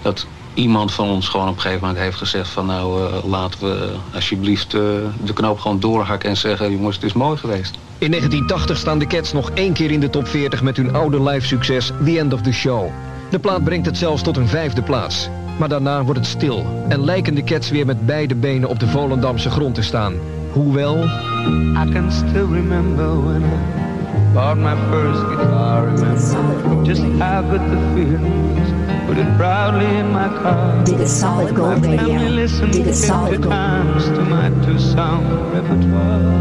dat 0.02 0.26
iemand 0.54 0.94
van 0.94 1.10
ons 1.10 1.28
gewoon 1.28 1.48
op 1.48 1.56
een 1.56 1.62
gegeven 1.62 1.88
moment 1.88 2.04
heeft 2.04 2.18
gezegd 2.18 2.50
van 2.50 2.66
nou 2.66 3.06
eh, 3.06 3.24
laten 3.24 3.60
we 3.60 3.94
alsjeblieft 4.14 4.74
eh, 4.74 4.82
de 5.24 5.34
knoop 5.34 5.60
gewoon 5.60 5.80
doorhakken 5.80 6.30
en 6.30 6.38
zeggen 6.38 6.72
jongens 6.72 6.96
het 6.96 7.06
is 7.06 7.14
mooi 7.14 7.38
geweest. 7.38 7.78
In 7.98 8.10
1980 8.10 8.78
staan 8.78 9.00
de 9.00 9.08
Cats 9.08 9.34
nog 9.34 9.52
één 9.54 9.74
keer 9.74 9.92
in 9.92 10.00
de 10.00 10.10
top 10.10 10.28
40 10.28 10.62
met 10.62 10.78
hun 10.78 10.96
oude 10.96 11.24
live 11.24 11.48
succes 11.48 11.92
The 12.06 12.20
End 12.20 12.34
of 12.34 12.42
the 12.42 12.52
Show. 12.52 12.90
De 13.30 13.40
plaat 13.40 13.64
brengt 13.64 13.86
het 13.86 13.98
zelfs 13.98 14.22
tot 14.22 14.38
een 14.38 14.48
vijfde 14.48 14.82
plaats. 14.82 15.30
Maar 15.60 15.70
daarna 15.70 16.04
wordt 16.04 16.20
het 16.20 16.30
stil 16.30 16.86
en 16.90 17.04
lijken 17.04 17.36
de 17.36 17.44
Cats 17.44 17.70
weer 17.70 17.86
met 17.86 18.06
beide 18.06 18.36
benen 18.36 18.70
op 18.70 18.80
de 18.80 18.88
Volendamse 18.88 19.50
grond 19.50 19.76
te 19.76 19.82
staan. 19.82 20.14
Hoewel... 20.52 21.04
I 21.04 21.92
can 21.92 22.12
still 22.12 22.46
remember 22.46 23.24
when 23.24 23.44
I 23.44 24.34
bought 24.34 24.58
my 24.58 24.76
first 24.90 25.22
guitar. 25.22 25.86
Remember 25.86 26.86
just 26.86 27.02
how 27.02 27.50
good 27.50 27.62
the 27.70 27.78
feeling 27.94 28.60
was. 28.60 28.71
Put 29.12 29.20
it 29.20 29.36
proudly 29.36 29.88
in 29.98 30.10
my 30.14 30.30
car. 30.42 30.86
Dit 30.86 31.02
is 31.02 31.12
Solid 31.12 31.54
Gold 31.54 31.82
My 31.82 31.98
Radio. 31.98 32.44
is 32.44 32.58
50 32.62 32.94
Solid 32.94 33.42
Gold. 33.42 33.52
times 33.52 34.06
to 34.06 34.22
my 34.24 34.50
two-song 34.64 35.26
repertoire. 35.52 36.32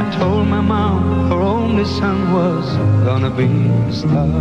I 0.00 0.16
told 0.18 0.48
my 0.48 0.62
mom 0.62 1.28
her 1.28 1.42
only 1.42 1.84
son 1.84 2.32
was 2.32 2.64
gonna 3.04 3.28
be 3.28 3.44
a 3.68 3.92
star. 3.92 4.32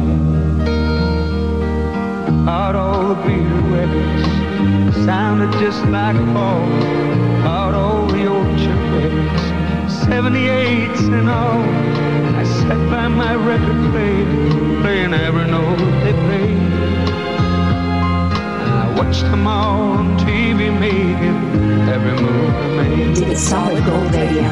Out 2.48 2.76
all 2.76 3.10
the 3.10 3.16
Beatle 3.26 3.64
records 3.78 4.26
sounded 5.06 5.52
just 5.60 5.84
like 5.88 6.16
Paul. 6.32 6.64
Out 7.46 7.74
all 7.74 7.93
the 7.93 7.93
orchard 7.93 7.93
records, 7.93 7.93
78s 10.06 11.02
and 11.18 11.30
all. 11.30 11.62
I 12.42 12.44
sat 12.44 12.82
by 12.90 13.08
my 13.08 13.36
record 13.36 13.80
player, 13.92 14.82
playing 14.82 15.14
every 15.14 15.48
note 15.48 15.78
they 16.04 16.14
played. 16.26 16.74
I 18.82 18.94
watched 18.98 19.24
them 19.24 19.48
all 19.48 19.94
on 20.00 20.18
TV 20.20 20.60
making 20.80 21.90
every 21.96 22.16
move 22.22 22.54
they 22.78 23.26
made. 23.26 23.38
Solid 23.38 23.84
Gold 23.86 24.14
Radio. 24.14 24.50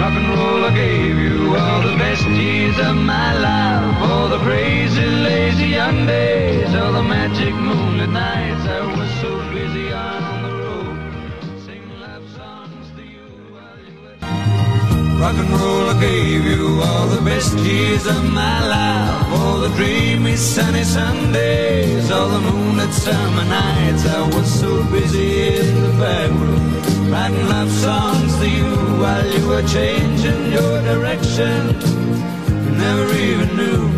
Rock 0.00 0.14
and 0.14 0.28
roll, 0.28 0.64
I 0.64 0.74
gave 0.74 1.18
you 1.18 1.56
all 1.56 1.82
the 1.82 1.96
best 1.96 2.24
years 2.28 2.78
of 2.78 2.94
my 2.94 3.30
life. 3.38 4.10
All 4.10 4.28
the 4.28 4.38
crazy, 4.38 5.04
lazy 5.04 5.66
young 5.66 6.06
days, 6.06 6.72
all 6.76 6.92
the 6.92 7.02
magic 7.02 7.54
moonlit 7.54 8.10
nights. 8.10 8.64
I 8.66 8.80
was 8.96 9.10
so 9.20 9.30
busy 9.52 9.92
on 9.92 10.27
Rock 15.18 15.34
and 15.34 15.50
roll, 15.50 15.90
I 15.90 16.00
gave 16.00 16.44
you 16.44 16.80
all 16.80 17.08
the 17.08 17.20
best 17.20 17.52
years 17.58 18.06
of 18.06 18.22
my 18.32 18.58
life. 18.68 19.32
All 19.40 19.58
the 19.58 19.68
dreamy 19.70 20.36
sunny 20.36 20.84
Sundays, 20.84 22.08
all 22.08 22.28
the 22.28 22.38
moonlit 22.38 22.92
summer 22.92 23.44
nights. 23.44 24.06
I 24.06 24.22
was 24.28 24.48
so 24.60 24.84
busy 24.92 25.56
in 25.56 25.82
the 25.82 25.92
back 25.98 26.30
room, 26.30 27.10
writing 27.10 27.48
love 27.48 27.68
songs 27.68 28.38
to 28.38 28.48
you 28.48 28.70
while 29.02 29.26
you 29.26 29.48
were 29.48 29.66
changing 29.66 30.52
your 30.52 30.82
direction. 30.82 31.74
You 32.64 32.70
never 32.86 33.12
even 33.16 33.56
knew 33.56 33.88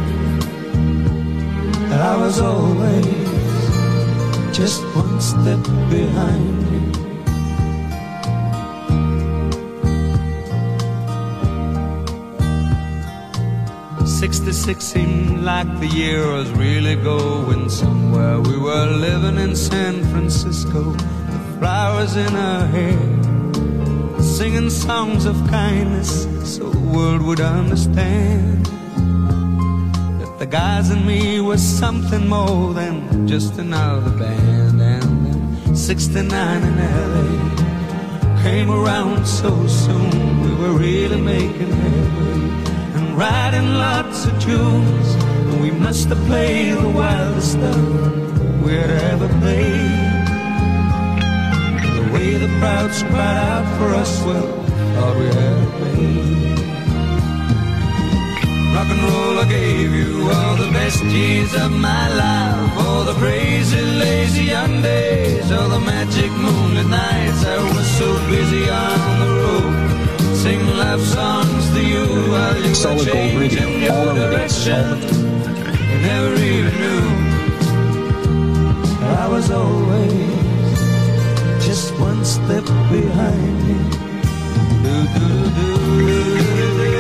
that 1.90 2.00
I 2.00 2.16
was 2.16 2.40
always 2.40 3.06
just 4.56 4.82
one 4.96 5.20
step 5.20 5.62
behind 5.90 6.69
you. 14.20 14.26
Sixty-six 14.26 14.84
seemed 14.84 15.42
like 15.42 15.80
the 15.80 15.86
year 15.86 16.32
was 16.32 16.50
really 16.52 16.96
going 16.96 17.68
somewhere. 17.68 18.40
We 18.40 18.58
were 18.58 18.86
living 18.86 19.38
in 19.38 19.56
San 19.56 20.04
Francisco, 20.10 20.92
the 20.92 21.58
flowers 21.58 22.16
in 22.16 22.34
our 22.36 22.66
hair, 22.66 24.22
singing 24.22 24.70
songs 24.70 25.24
of 25.24 25.36
kindness 25.48 26.26
so 26.44 26.68
the 26.68 26.78
world 26.78 27.22
would 27.22 27.40
understand 27.40 28.66
that 30.20 30.38
the 30.38 30.46
guys 30.46 30.90
and 30.90 31.06
me 31.06 31.40
was 31.40 31.62
something 31.62 32.28
more 32.28 32.74
than 32.74 33.26
just 33.26 33.58
another 33.58 34.10
band. 34.18 34.80
And 34.80 35.26
then 35.26 35.76
69 35.76 36.62
in 36.62 36.76
LA 36.76 38.42
came 38.42 38.70
around 38.70 39.26
so 39.26 39.66
soon, 39.66 40.42
we 40.42 40.54
were 40.62 40.78
really 40.78 41.20
making 41.20 41.70
headway 41.70 42.49
and 43.10 43.18
writing 43.18 43.74
lots 43.74 44.26
of 44.26 44.32
tunes. 44.40 45.14
And 45.48 45.60
we 45.60 45.70
must 45.70 46.08
have 46.08 46.24
played 46.26 46.76
the 46.76 46.88
wildest 46.88 47.52
stuff 47.52 47.76
we'd 48.62 48.90
ever 49.12 49.28
played. 49.40 50.26
The 51.96 52.12
way 52.12 52.34
the 52.36 52.48
crowds 52.58 53.02
cried 53.02 53.36
out 53.36 53.66
for 53.78 53.94
us, 53.94 54.22
well, 54.24 54.48
thought 54.94 55.16
we 55.16 55.26
had 55.26 55.80
made. 55.80 56.58
Rock 58.74 58.88
and 58.94 59.02
roll, 59.02 59.38
I 59.38 59.46
gave 59.48 59.92
you 59.92 60.30
all 60.30 60.56
the 60.56 60.70
best 60.72 61.02
years 61.04 61.54
of 61.54 61.72
my 61.72 62.08
life. 62.14 62.78
All 62.78 63.04
the 63.04 63.14
crazy, 63.14 63.80
lazy 63.80 64.44
young 64.44 64.82
days, 64.82 65.50
all 65.50 65.68
the 65.68 65.80
magic 65.80 66.30
moonlit 66.30 66.86
nights. 66.86 67.44
I 67.44 67.58
was 67.76 67.88
so 67.98 68.08
busy 68.28 68.68
on 68.70 69.20
the 69.22 69.30
road, 69.40 69.89
singing 70.42 70.74
love 70.78 71.02
songs 71.02 71.70
to 71.74 71.80
you 71.84 72.06
while 72.30 72.56
you 72.64 72.74
Solid 72.74 73.06
were 73.06 73.12
Gold 73.12 73.34
Radio, 73.40 73.58
changing 73.60 73.90
all 73.90 74.04
your 74.06 74.14
the 74.14 74.28
place, 74.34 74.68
all 74.68 74.96
direction. 74.96 75.28
You 75.90 75.98
never 76.10 76.34
even 76.52 76.74
knew 76.80 77.02
I 79.22 79.28
was 79.28 79.50
always 79.50 80.40
just 81.66 81.92
one 82.00 82.24
step 82.24 82.64
behind 82.64 83.58
you. 83.68 83.80
Do, 84.84 84.94
do, 85.14 85.26
do, 85.56 86.99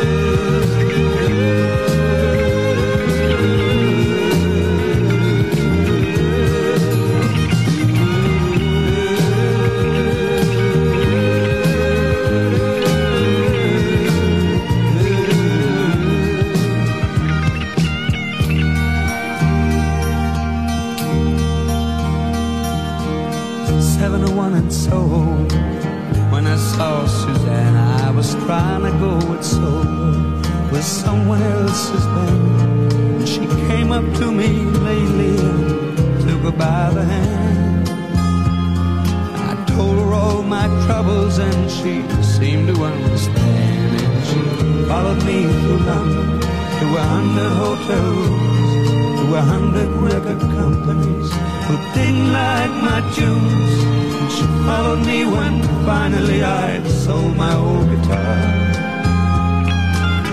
London 45.86 46.40
to 46.40 46.86
a 46.96 47.04
hundred 47.14 47.52
hotels, 47.62 49.20
to 49.20 49.34
a 49.34 49.42
hundred 49.52 49.90
record 50.08 50.40
companies 50.40 51.28
who 51.66 51.76
didn't 51.94 52.32
like 52.32 52.72
my 52.88 53.00
tunes. 53.14 53.72
And 54.20 54.30
she 54.32 54.44
followed 54.66 55.04
me 55.04 55.24
when 55.24 55.62
finally 55.84 56.42
I 56.42 56.82
sold 56.88 57.36
my 57.36 57.54
old 57.54 57.88
guitar. 57.90 58.40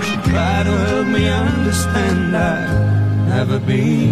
She 0.06 0.16
tried 0.30 0.64
to 0.64 0.76
help 0.88 1.06
me 1.08 1.28
understand 1.28 2.36
I'd 2.36 3.28
never 3.28 3.58
be 3.58 4.10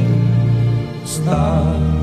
a 1.02 1.06
star. 1.06 1.95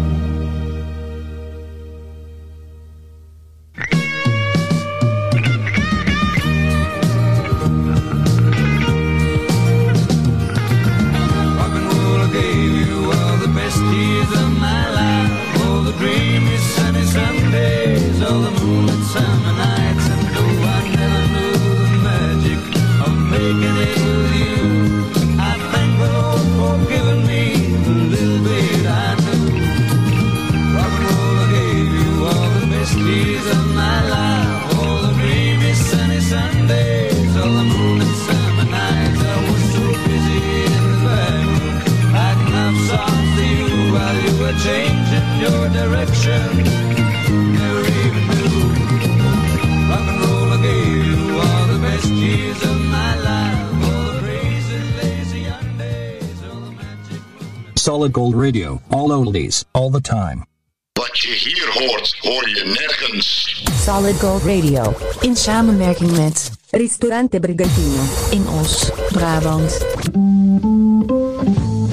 Solid 58.03 58.17
Gold 58.17 58.35
Radio. 58.35 58.81
All 58.89 59.11
oldies. 59.11 59.63
All 59.71 59.89
the 59.89 60.01
time. 60.01 60.45
Wat 60.93 61.19
je 61.19 61.31
hier 61.31 61.69
hoort, 61.73 62.15
hoor 62.19 62.49
je 62.49 62.63
nergens. 62.65 63.63
Solid 63.83 64.19
Gold 64.19 64.43
Radio. 64.43 64.93
In 65.21 65.35
samenwerking 65.35 66.17
met 66.17 66.51
Ristorante 66.69 67.39
Brigantino. 67.39 68.01
In 68.29 68.47
Os, 68.61 68.89
Brabant. 69.11 69.85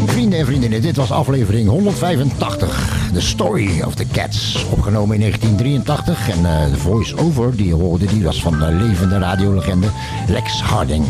Vrienden 0.07 0.39
en 0.39 0.47
vriendinnen, 0.47 0.83
dit 0.83 0.97
was 0.97 1.11
aflevering 1.11 1.69
185. 1.69 3.11
The 3.13 3.21
Story 3.21 3.83
of 3.83 3.95
the 3.95 4.07
Cats. 4.13 4.65
Opgenomen 4.71 5.15
in 5.15 5.21
1983. 5.21 6.29
En 6.29 6.47
eh, 6.47 6.71
de 6.71 6.79
voice-over 6.79 7.57
die 7.57 7.67
je 7.67 7.75
hoorde, 7.75 8.05
die 8.05 8.25
was 8.25 8.43
van 8.43 8.59
de 8.59 8.67
levende 8.67 9.19
radiolegende 9.19 9.89
Lex 10.29 10.61
Harding. 10.63 11.05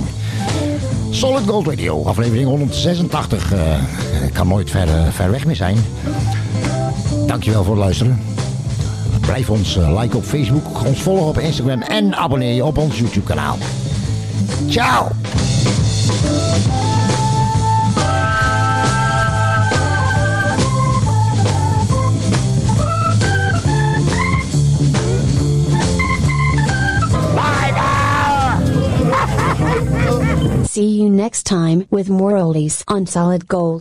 Solid 1.11 1.49
Gold 1.49 1.67
Radio, 1.67 2.05
aflevering 2.05 2.49
186. 2.49 3.53
eh, 3.53 3.79
kan 4.33 4.49
nooit 4.49 4.71
ver, 4.71 4.89
eh, 4.89 5.07
ver 5.11 5.31
weg 5.31 5.47
meer 5.47 5.57
zijn. 5.57 5.77
Dankjewel 7.27 7.65
voor 7.65 7.75
het 7.75 7.83
luisteren. 7.83 8.21
Blijf 9.21 9.51
ons 9.51 9.77
eh, 9.77 10.01
liken 10.01 10.19
op 10.19 10.25
Facebook, 10.25 10.87
ons 10.87 11.03
volgen 11.03 11.27
op 11.27 11.39
Instagram 11.39 11.83
en 11.83 12.17
abonneer 12.17 12.55
je 12.55 12.65
op 12.65 12.79
ons 12.79 12.99
YouTube 12.99 13.27
kanaal. 13.27 13.57
Ciao! 14.69 15.09
See 30.73 30.87
you 30.87 31.11
next 31.11 31.47
time 31.47 31.89
with 31.91 32.09
more 32.09 32.35
oldies 32.35 32.85
on 32.87 33.05
Solid 33.05 33.49
Gold. 33.49 33.79